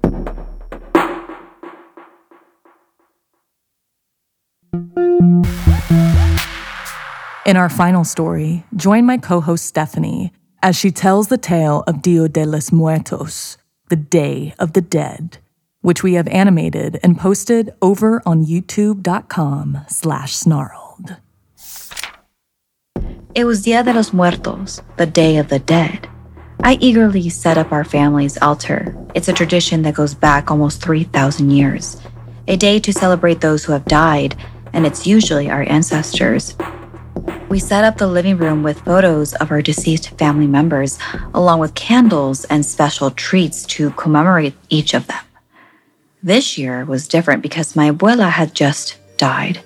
In 7.45 7.57
our 7.57 7.69
final 7.69 8.03
story, 8.03 8.63
join 8.75 9.05
my 9.05 9.17
co 9.17 9.41
host 9.41 9.65
Stephanie 9.65 10.31
as 10.61 10.75
she 10.75 10.91
tells 10.91 11.27
the 11.27 11.37
tale 11.37 11.83
of 11.87 12.01
Dia 12.01 12.29
de 12.29 12.45
los 12.45 12.71
Muertos, 12.71 13.57
the 13.89 13.95
Day 13.95 14.53
of 14.59 14.73
the 14.73 14.81
Dead 14.81 15.39
which 15.83 16.01
we 16.01 16.13
have 16.13 16.27
animated 16.29 16.97
and 17.03 17.19
posted 17.19 17.71
over 17.81 18.23
on 18.25 18.45
youtube.com 18.45 19.77
slash 19.89 20.33
snarled. 20.33 21.17
It 23.35 23.43
was 23.43 23.63
Dia 23.63 23.83
de 23.83 23.93
los 23.93 24.13
Muertos, 24.13 24.81
the 24.97 25.05
Day 25.05 25.37
of 25.37 25.49
the 25.49 25.59
Dead. 25.59 26.07
I 26.63 26.77
eagerly 26.79 27.27
set 27.29 27.57
up 27.57 27.73
our 27.73 27.83
family's 27.83 28.37
altar. 28.37 28.95
It's 29.13 29.27
a 29.27 29.33
tradition 29.33 29.81
that 29.81 29.95
goes 29.95 30.13
back 30.13 30.49
almost 30.49 30.81
3,000 30.81 31.51
years. 31.51 32.01
A 32.47 32.55
day 32.55 32.79
to 32.79 32.93
celebrate 32.93 33.41
those 33.41 33.65
who 33.65 33.73
have 33.73 33.85
died, 33.85 34.37
and 34.73 34.85
it's 34.85 35.07
usually 35.07 35.49
our 35.49 35.63
ancestors. 35.69 36.55
We 37.49 37.59
set 37.59 37.83
up 37.83 37.97
the 37.97 38.07
living 38.07 38.37
room 38.37 38.63
with 38.63 38.81
photos 38.81 39.33
of 39.35 39.51
our 39.51 39.61
deceased 39.61 40.17
family 40.17 40.47
members, 40.47 40.97
along 41.33 41.59
with 41.59 41.75
candles 41.75 42.45
and 42.45 42.65
special 42.65 43.11
treats 43.11 43.63
to 43.67 43.91
commemorate 43.91 44.55
each 44.69 44.93
of 44.93 45.07
them. 45.07 45.23
This 46.23 46.57
year 46.57 46.85
was 46.85 47.07
different 47.07 47.43
because 47.43 47.75
my 47.75 47.91
abuela 47.91 48.29
had 48.29 48.55
just 48.55 48.97
died. 49.17 49.59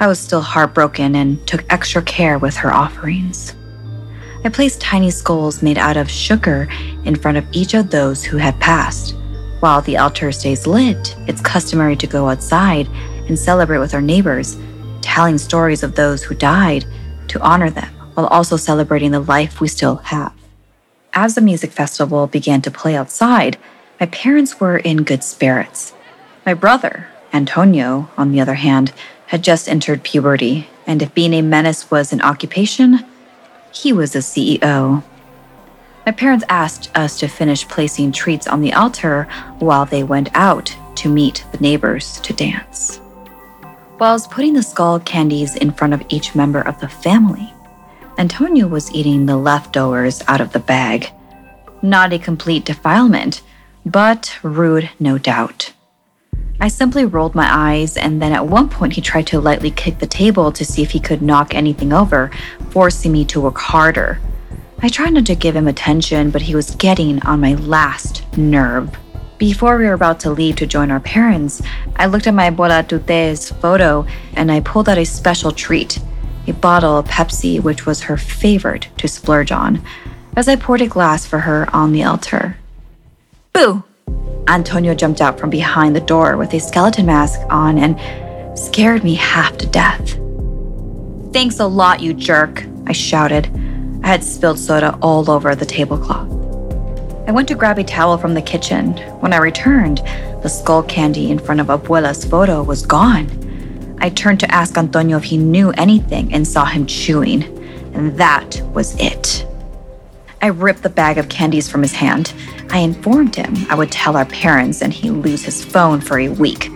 I 0.00 0.06
was 0.06 0.20
still 0.20 0.40
heartbroken 0.40 1.16
and 1.16 1.44
took 1.46 1.64
extra 1.72 2.02
care 2.02 2.38
with 2.38 2.54
her 2.56 2.72
offerings. 2.72 3.56
I 4.44 4.48
placed 4.50 4.80
tiny 4.80 5.10
skulls 5.10 5.62
made 5.62 5.78
out 5.78 5.96
of 5.96 6.08
sugar 6.08 6.68
in 7.04 7.16
front 7.16 7.38
of 7.38 7.46
each 7.50 7.74
of 7.74 7.90
those 7.90 8.22
who 8.22 8.36
had 8.36 8.60
passed. 8.60 9.16
While 9.58 9.80
the 9.80 9.96
altar 9.96 10.30
stays 10.30 10.68
lit, 10.68 11.16
it's 11.26 11.40
customary 11.40 11.96
to 11.96 12.06
go 12.06 12.28
outside 12.28 12.88
and 13.28 13.38
celebrate 13.38 13.78
with 13.78 13.94
our 13.94 14.00
neighbors, 14.00 14.56
telling 15.02 15.38
stories 15.38 15.82
of 15.82 15.94
those 15.94 16.22
who 16.22 16.34
died 16.34 16.84
to 17.28 17.40
honor 17.40 17.70
them 17.70 17.92
while 18.14 18.26
also 18.26 18.56
celebrating 18.56 19.12
the 19.12 19.20
life 19.20 19.60
we 19.60 19.68
still 19.68 19.96
have. 19.96 20.32
As 21.12 21.34
the 21.34 21.40
music 21.40 21.70
festival 21.70 22.26
began 22.26 22.62
to 22.62 22.70
play 22.70 22.96
outside, 22.96 23.56
my 24.00 24.06
parents 24.06 24.60
were 24.60 24.78
in 24.78 25.04
good 25.04 25.24
spirits. 25.24 25.94
My 26.44 26.54
brother, 26.54 27.08
Antonio, 27.32 28.10
on 28.16 28.32
the 28.32 28.40
other 28.40 28.54
hand, 28.54 28.92
had 29.26 29.44
just 29.44 29.68
entered 29.68 30.02
puberty, 30.02 30.68
and 30.86 31.02
if 31.02 31.14
being 31.14 31.34
a 31.34 31.42
menace 31.42 31.90
was 31.90 32.12
an 32.12 32.22
occupation, 32.22 33.04
he 33.72 33.92
was 33.92 34.14
a 34.14 34.20
CEO. 34.20 35.02
My 36.06 36.12
parents 36.12 36.44
asked 36.48 36.90
us 36.96 37.18
to 37.20 37.28
finish 37.28 37.68
placing 37.68 38.12
treats 38.12 38.48
on 38.48 38.62
the 38.62 38.72
altar 38.72 39.28
while 39.58 39.84
they 39.84 40.02
went 40.02 40.30
out 40.34 40.74
to 40.96 41.08
meet 41.08 41.44
the 41.52 41.58
neighbors 41.58 42.18
to 42.22 42.32
dance. 42.32 43.00
Was 43.98 44.28
putting 44.28 44.54
the 44.54 44.62
skull 44.62 45.00
candies 45.00 45.56
in 45.56 45.72
front 45.72 45.92
of 45.92 46.04
each 46.08 46.36
member 46.36 46.60
of 46.60 46.78
the 46.78 46.88
family, 46.88 47.52
Antonio 48.16 48.68
was 48.68 48.92
eating 48.92 49.26
the 49.26 49.36
leftovers 49.36 50.22
out 50.28 50.40
of 50.40 50.52
the 50.52 50.60
bag. 50.60 51.12
Not 51.82 52.12
a 52.12 52.18
complete 52.18 52.64
defilement, 52.64 53.42
but 53.84 54.38
rude, 54.42 54.90
no 55.00 55.18
doubt. 55.18 55.72
I 56.60 56.68
simply 56.68 57.04
rolled 57.06 57.34
my 57.34 57.48
eyes, 57.48 57.96
and 57.96 58.22
then 58.22 58.32
at 58.32 58.46
one 58.46 58.68
point 58.68 58.92
he 58.92 59.00
tried 59.00 59.26
to 59.28 59.40
lightly 59.40 59.72
kick 59.72 59.98
the 59.98 60.06
table 60.06 60.52
to 60.52 60.64
see 60.64 60.82
if 60.82 60.92
he 60.92 61.00
could 61.00 61.20
knock 61.20 61.54
anything 61.54 61.92
over, 61.92 62.30
forcing 62.70 63.10
me 63.10 63.24
to 63.26 63.40
work 63.40 63.58
harder. 63.58 64.20
I 64.80 64.88
tried 64.88 65.14
not 65.14 65.26
to 65.26 65.34
give 65.34 65.56
him 65.56 65.66
attention, 65.66 66.30
but 66.30 66.42
he 66.42 66.54
was 66.54 66.76
getting 66.76 67.20
on 67.22 67.40
my 67.40 67.54
last 67.54 68.36
nerve. 68.36 68.96
Before 69.38 69.78
we 69.78 69.84
were 69.84 69.92
about 69.92 70.18
to 70.20 70.30
leave 70.30 70.56
to 70.56 70.66
join 70.66 70.90
our 70.90 70.98
parents, 70.98 71.62
I 71.94 72.06
looked 72.06 72.26
at 72.26 72.34
my 72.34 72.50
abuela 72.50 72.86
Tute's 72.86 73.52
photo 73.52 74.04
and 74.34 74.50
I 74.50 74.58
pulled 74.58 74.88
out 74.88 74.98
a 74.98 75.04
special 75.04 75.52
treat 75.52 76.00
a 76.48 76.52
bottle 76.52 76.96
of 76.96 77.06
Pepsi, 77.06 77.62
which 77.62 77.84
was 77.84 78.00
her 78.00 78.16
favorite 78.16 78.88
to 78.96 79.06
splurge 79.06 79.52
on, 79.52 79.82
as 80.34 80.48
I 80.48 80.56
poured 80.56 80.80
a 80.80 80.86
glass 80.86 81.26
for 81.26 81.40
her 81.40 81.68
on 81.74 81.92
the 81.92 82.04
altar. 82.04 82.56
Boo! 83.52 83.84
Antonio 84.48 84.94
jumped 84.94 85.20
out 85.20 85.38
from 85.38 85.50
behind 85.50 85.94
the 85.94 86.00
door 86.00 86.38
with 86.38 86.54
a 86.54 86.58
skeleton 86.58 87.04
mask 87.04 87.38
on 87.50 87.78
and 87.78 88.58
scared 88.58 89.04
me 89.04 89.14
half 89.14 89.58
to 89.58 89.66
death. 89.66 90.18
Thanks 91.34 91.60
a 91.60 91.66
lot, 91.66 92.00
you 92.00 92.14
jerk, 92.14 92.64
I 92.86 92.92
shouted. 92.92 93.46
I 94.02 94.06
had 94.06 94.24
spilled 94.24 94.58
soda 94.58 94.98
all 95.02 95.30
over 95.30 95.54
the 95.54 95.66
tablecloth. 95.66 96.47
I 97.28 97.30
went 97.30 97.46
to 97.48 97.54
grab 97.54 97.78
a 97.78 97.84
towel 97.84 98.16
from 98.16 98.32
the 98.32 98.40
kitchen. 98.40 98.96
When 99.20 99.34
I 99.34 99.36
returned, 99.36 99.98
the 100.42 100.48
skull 100.48 100.82
candy 100.82 101.30
in 101.30 101.38
front 101.38 101.60
of 101.60 101.66
Abuela's 101.66 102.24
photo 102.24 102.62
was 102.62 102.86
gone. 102.86 103.28
I 104.00 104.08
turned 104.08 104.40
to 104.40 104.50
ask 104.50 104.78
Antonio 104.78 105.18
if 105.18 105.24
he 105.24 105.36
knew 105.36 105.70
anything 105.72 106.32
and 106.32 106.48
saw 106.48 106.64
him 106.64 106.86
chewing, 106.86 107.42
and 107.92 108.16
that 108.16 108.62
was 108.72 108.98
it. 108.98 109.46
I 110.40 110.46
ripped 110.46 110.82
the 110.82 110.88
bag 110.88 111.18
of 111.18 111.28
candies 111.28 111.68
from 111.68 111.82
his 111.82 111.92
hand. 111.92 112.32
I 112.70 112.78
informed 112.78 113.34
him 113.34 113.54
I 113.68 113.74
would 113.74 113.92
tell 113.92 114.16
our 114.16 114.24
parents 114.24 114.80
and 114.80 114.90
he'd 114.90 115.10
lose 115.10 115.44
his 115.44 115.62
phone 115.62 116.00
for 116.00 116.18
a 116.18 116.30
week. 116.30 116.70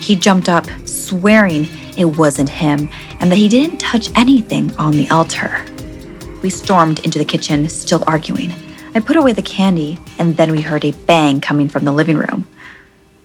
He 0.00 0.16
jumped 0.16 0.48
up, 0.48 0.64
swearing 0.86 1.68
it 1.98 2.16
wasn't 2.16 2.48
him 2.48 2.88
and 3.20 3.30
that 3.30 3.36
he 3.36 3.46
didn't 3.46 3.76
touch 3.76 4.08
anything 4.16 4.74
on 4.76 4.92
the 4.92 5.10
altar. 5.10 5.66
We 6.42 6.48
stormed 6.48 7.00
into 7.00 7.18
the 7.18 7.26
kitchen, 7.26 7.68
still 7.68 8.04
arguing. 8.06 8.54
I 8.98 9.00
put 9.00 9.16
away 9.16 9.32
the 9.32 9.42
candy, 9.42 9.96
and 10.18 10.36
then 10.36 10.50
we 10.50 10.60
heard 10.60 10.84
a 10.84 10.90
bang 10.90 11.40
coming 11.40 11.68
from 11.68 11.84
the 11.84 11.92
living 11.92 12.16
room. 12.16 12.48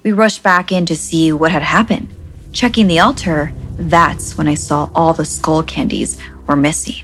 We 0.04 0.12
rushed 0.12 0.44
back 0.44 0.72
in 0.72 0.86
to 0.86 0.96
see 0.96 1.32
what 1.32 1.52
had 1.52 1.64
happened. 1.64 2.14
Checking 2.52 2.86
the 2.86 3.00
altar, 3.00 3.52
that's 3.72 4.38
when 4.38 4.48
I 4.48 4.54
saw 4.54 4.92
all 4.94 5.14
the 5.14 5.26
skull 5.26 5.64
candies 5.64 6.22
were 6.46 6.56
missing. 6.56 7.04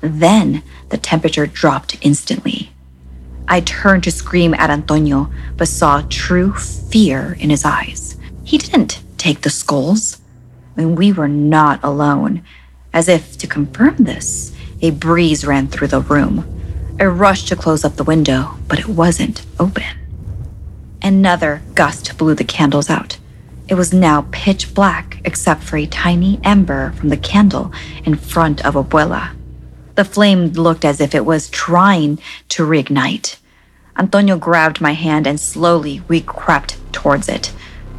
Then 0.00 0.64
the 0.88 0.98
temperature 0.98 1.46
dropped 1.46 1.96
instantly. 2.00 2.72
I 3.46 3.60
turned 3.60 4.02
to 4.02 4.10
scream 4.10 4.52
at 4.52 4.68
Antonio, 4.68 5.30
but 5.56 5.68
saw 5.68 6.02
true 6.10 6.54
fear 6.54 7.36
in 7.38 7.50
his 7.50 7.64
eyes. 7.64 8.16
He 8.42 8.58
didn't 8.58 9.00
take 9.16 9.42
the 9.42 9.48
skulls. 9.48 10.20
And 10.76 10.98
we 10.98 11.12
were 11.12 11.28
not 11.28 11.78
alone. 11.84 12.42
As 12.92 13.08
if 13.08 13.38
to 13.38 13.46
confirm 13.46 13.94
this, 13.98 14.52
a 14.82 14.90
breeze 14.90 15.46
ran 15.46 15.68
through 15.68 15.86
the 15.86 16.00
room. 16.00 16.57
I 17.00 17.04
rushed 17.04 17.46
to 17.48 17.56
close 17.56 17.84
up 17.84 17.94
the 17.94 18.02
window, 18.02 18.56
but 18.66 18.80
it 18.80 18.88
wasn't 18.88 19.46
open. 19.60 19.84
Another 21.00 21.62
gust 21.74 22.18
blew 22.18 22.34
the 22.34 22.42
candles 22.42 22.90
out. 22.90 23.18
It 23.68 23.74
was 23.74 23.92
now 23.92 24.26
pitch 24.32 24.74
black 24.74 25.20
except 25.24 25.62
for 25.62 25.76
a 25.76 25.86
tiny 25.86 26.40
ember 26.42 26.90
from 26.92 27.10
the 27.10 27.16
candle 27.16 27.72
in 28.04 28.16
front 28.16 28.64
of 28.66 28.74
Abuela. 28.74 29.36
The 29.94 30.04
flame 30.04 30.48
looked 30.48 30.84
as 30.84 31.00
if 31.00 31.14
it 31.14 31.24
was 31.24 31.48
trying 31.50 32.18
to 32.48 32.66
reignite. 32.66 33.36
Antonio 33.96 34.36
grabbed 34.36 34.80
my 34.80 34.92
hand 34.92 35.26
and 35.26 35.38
slowly 35.38 36.02
we 36.08 36.20
crept 36.20 36.78
towards 36.92 37.28
it. 37.28 37.52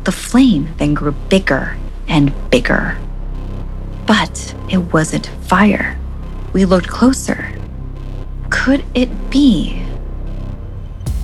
The 0.04 0.12
flame 0.12 0.74
then 0.78 0.94
grew 0.94 1.14
bigger 1.14 1.78
and 2.08 2.34
bigger. 2.50 2.98
But 4.06 4.56
it 4.70 4.92
wasn't 4.92 5.28
fire. 5.42 5.98
We 6.52 6.66
looked 6.66 6.88
closer. 6.90 7.59
Could 8.60 8.84
it 8.94 9.10
be? 9.30 9.82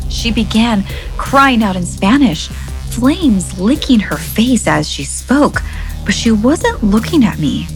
She 0.09 0.31
began 0.31 0.85
crying 1.17 1.63
out 1.63 1.75
in 1.75 1.85
Spanish, 1.85 2.47
flames 2.47 3.59
licking 3.59 3.99
her 3.99 4.15
face 4.15 4.67
as 4.67 4.89
she 4.89 5.03
spoke, 5.03 5.61
but 6.05 6.13
she 6.13 6.31
wasn't 6.31 6.81
looking 6.81 7.25
at 7.25 7.37
me. 7.37 7.67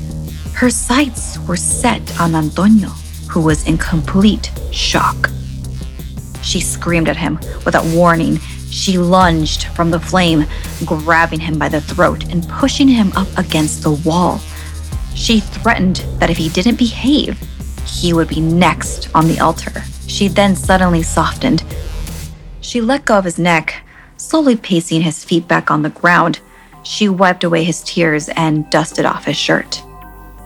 Her 0.53 0.69
sights 0.69 1.37
were 1.39 1.57
set 1.57 2.21
on 2.21 2.35
Antonio, 2.35 2.87
who 3.29 3.41
was 3.41 3.67
in 3.67 3.77
complete 3.77 4.49
shock. 4.71 5.29
She 6.41 6.61
screamed 6.61 7.09
at 7.09 7.17
him 7.17 7.37
without 7.65 7.85
warning. 7.87 8.37
She 8.71 8.97
lunged 8.97 9.65
from 9.75 9.91
the 9.91 9.99
flame, 9.99 10.45
grabbing 10.85 11.41
him 11.41 11.59
by 11.59 11.67
the 11.67 11.81
throat 11.81 12.31
and 12.31 12.47
pushing 12.47 12.87
him 12.87 13.11
up 13.17 13.27
against 13.37 13.83
the 13.83 13.91
wall. 13.91 14.39
She 15.15 15.41
threatened 15.41 15.97
that 16.19 16.29
if 16.29 16.37
he 16.37 16.47
didn't 16.47 16.77
behave, 16.77 17.37
he 17.85 18.13
would 18.13 18.27
be 18.27 18.41
next 18.41 19.09
on 19.13 19.27
the 19.27 19.39
altar. 19.39 19.83
She 20.07 20.27
then 20.27 20.55
suddenly 20.55 21.03
softened. 21.03 21.63
She 22.61 22.81
let 22.81 23.05
go 23.05 23.17
of 23.17 23.25
his 23.25 23.39
neck, 23.39 23.83
slowly 24.17 24.55
pacing 24.55 25.01
his 25.01 25.23
feet 25.23 25.47
back 25.47 25.71
on 25.71 25.81
the 25.81 25.89
ground. 25.89 26.39
She 26.83 27.09
wiped 27.09 27.43
away 27.43 27.63
his 27.63 27.83
tears 27.83 28.29
and 28.29 28.69
dusted 28.69 29.05
off 29.05 29.25
his 29.25 29.37
shirt. 29.37 29.81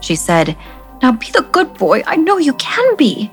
She 0.01 0.15
said, 0.15 0.57
Now 1.01 1.13
be 1.13 1.31
the 1.31 1.47
good 1.51 1.73
boy. 1.75 2.03
I 2.05 2.15
know 2.15 2.37
you 2.37 2.53
can 2.53 2.95
be. 2.95 3.31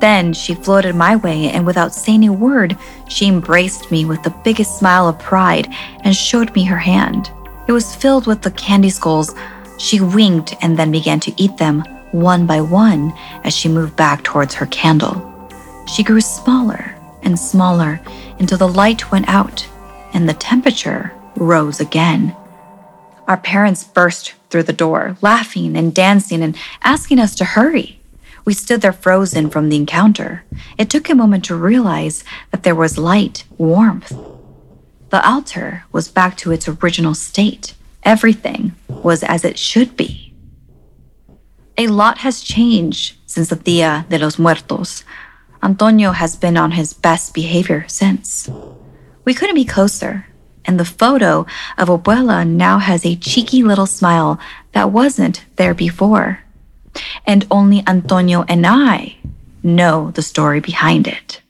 Then 0.00 0.32
she 0.32 0.54
floated 0.54 0.96
my 0.96 1.16
way, 1.16 1.50
and 1.50 1.64
without 1.64 1.94
saying 1.94 2.26
a 2.26 2.32
word, 2.32 2.76
she 3.08 3.28
embraced 3.28 3.90
me 3.90 4.04
with 4.04 4.22
the 4.22 4.34
biggest 4.44 4.78
smile 4.78 5.08
of 5.08 5.18
pride 5.18 5.68
and 6.02 6.14
showed 6.14 6.54
me 6.54 6.64
her 6.64 6.78
hand. 6.78 7.30
It 7.68 7.72
was 7.72 7.94
filled 7.94 8.26
with 8.26 8.42
the 8.42 8.50
candy 8.50 8.90
skulls. 8.90 9.34
She 9.78 10.00
winked 10.00 10.54
and 10.60 10.76
then 10.76 10.90
began 10.90 11.20
to 11.20 11.32
eat 11.40 11.56
them 11.56 11.84
one 12.12 12.46
by 12.46 12.60
one 12.60 13.12
as 13.44 13.54
she 13.54 13.68
moved 13.68 13.96
back 13.96 14.22
towards 14.22 14.54
her 14.54 14.66
candle. 14.66 15.28
She 15.86 16.02
grew 16.02 16.20
smaller 16.20 16.94
and 17.22 17.38
smaller 17.38 18.00
until 18.38 18.58
the 18.58 18.68
light 18.68 19.10
went 19.10 19.28
out 19.28 19.66
and 20.12 20.28
the 20.28 20.34
temperature 20.34 21.12
rose 21.36 21.80
again. 21.80 22.36
Our 23.26 23.36
parents 23.36 23.84
burst 23.84 24.34
through 24.50 24.64
the 24.64 24.72
door, 24.72 25.16
laughing 25.22 25.76
and 25.76 25.94
dancing 25.94 26.42
and 26.42 26.56
asking 26.82 27.18
us 27.18 27.34
to 27.36 27.44
hurry. 27.44 27.98
We 28.44 28.54
stood 28.54 28.80
there 28.80 28.92
frozen 28.92 29.50
from 29.50 29.68
the 29.68 29.76
encounter. 29.76 30.42
It 30.76 30.90
took 30.90 31.08
a 31.08 31.14
moment 31.14 31.44
to 31.46 31.54
realize 31.54 32.24
that 32.50 32.64
there 32.64 32.74
was 32.74 32.98
light, 32.98 33.44
warmth. 33.56 34.12
The 35.10 35.26
altar 35.26 35.84
was 35.92 36.08
back 36.08 36.36
to 36.38 36.50
its 36.50 36.68
original 36.68 37.14
state. 37.14 37.74
Everything 38.02 38.74
was 38.88 39.22
as 39.22 39.44
it 39.44 39.58
should 39.58 39.96
be. 39.96 40.21
A 41.82 41.88
lot 41.88 42.18
has 42.18 42.42
changed 42.42 43.16
since 43.26 43.48
the 43.48 43.56
Dia 43.56 44.06
de 44.08 44.16
los 44.16 44.38
Muertos. 44.38 45.02
Antonio 45.60 46.12
has 46.12 46.36
been 46.36 46.56
on 46.56 46.70
his 46.70 46.92
best 46.94 47.34
behavior 47.34 47.86
since. 47.88 48.48
We 49.24 49.34
couldn't 49.34 49.56
be 49.56 49.64
closer, 49.64 50.26
and 50.64 50.78
the 50.78 50.84
photo 50.84 51.44
of 51.76 51.88
Abuela 51.88 52.46
now 52.46 52.78
has 52.78 53.04
a 53.04 53.16
cheeky 53.16 53.64
little 53.64 53.86
smile 53.86 54.38
that 54.70 54.92
wasn't 54.92 55.44
there 55.56 55.74
before 55.74 56.44
and 57.26 57.48
only 57.50 57.82
Antonio 57.84 58.44
and 58.46 58.64
I 58.64 59.16
know 59.64 60.12
the 60.12 60.22
story 60.22 60.60
behind 60.60 61.08
it. 61.08 61.41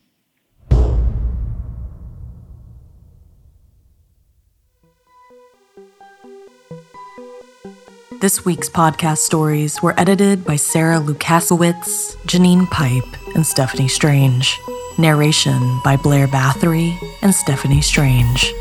This 8.22 8.44
week's 8.44 8.68
podcast 8.68 9.18
stories 9.18 9.82
were 9.82 9.98
edited 9.98 10.44
by 10.44 10.54
Sarah 10.54 11.00
Lukasiewicz, 11.00 12.14
Janine 12.18 12.70
Pipe, 12.70 13.35
and 13.35 13.44
Stephanie 13.44 13.88
Strange. 13.88 14.61
Narration 14.96 15.80
by 15.82 15.96
Blair 15.96 16.28
Bathory 16.28 16.96
and 17.22 17.35
Stephanie 17.35 17.82
Strange. 17.82 18.54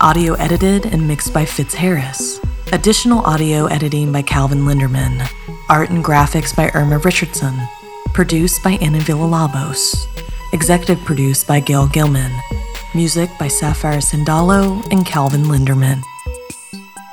Audio 0.00 0.34
edited 0.34 0.86
and 0.86 1.08
mixed 1.08 1.34
by 1.34 1.44
Fitz 1.44 1.74
Harris. 1.74 2.38
Additional 2.70 3.26
audio 3.26 3.66
editing 3.66 4.12
by 4.12 4.22
Calvin 4.22 4.60
Linderman. 4.60 5.28
Art 5.68 5.90
and 5.90 6.04
graphics 6.04 6.54
by 6.54 6.70
Irma 6.72 6.98
Richardson. 6.98 7.58
Produced 8.14 8.62
by 8.62 8.74
Anna 8.80 9.00
Villalobos. 9.00 10.06
Executive 10.52 11.04
produced 11.04 11.48
by 11.48 11.58
Gail 11.58 11.88
Gilman. 11.88 12.30
Music 12.94 13.30
by 13.36 13.48
Sapphire 13.48 13.98
Sandalo 13.98 14.80
and 14.92 15.04
Calvin 15.04 15.42
Linderman. 15.42 16.04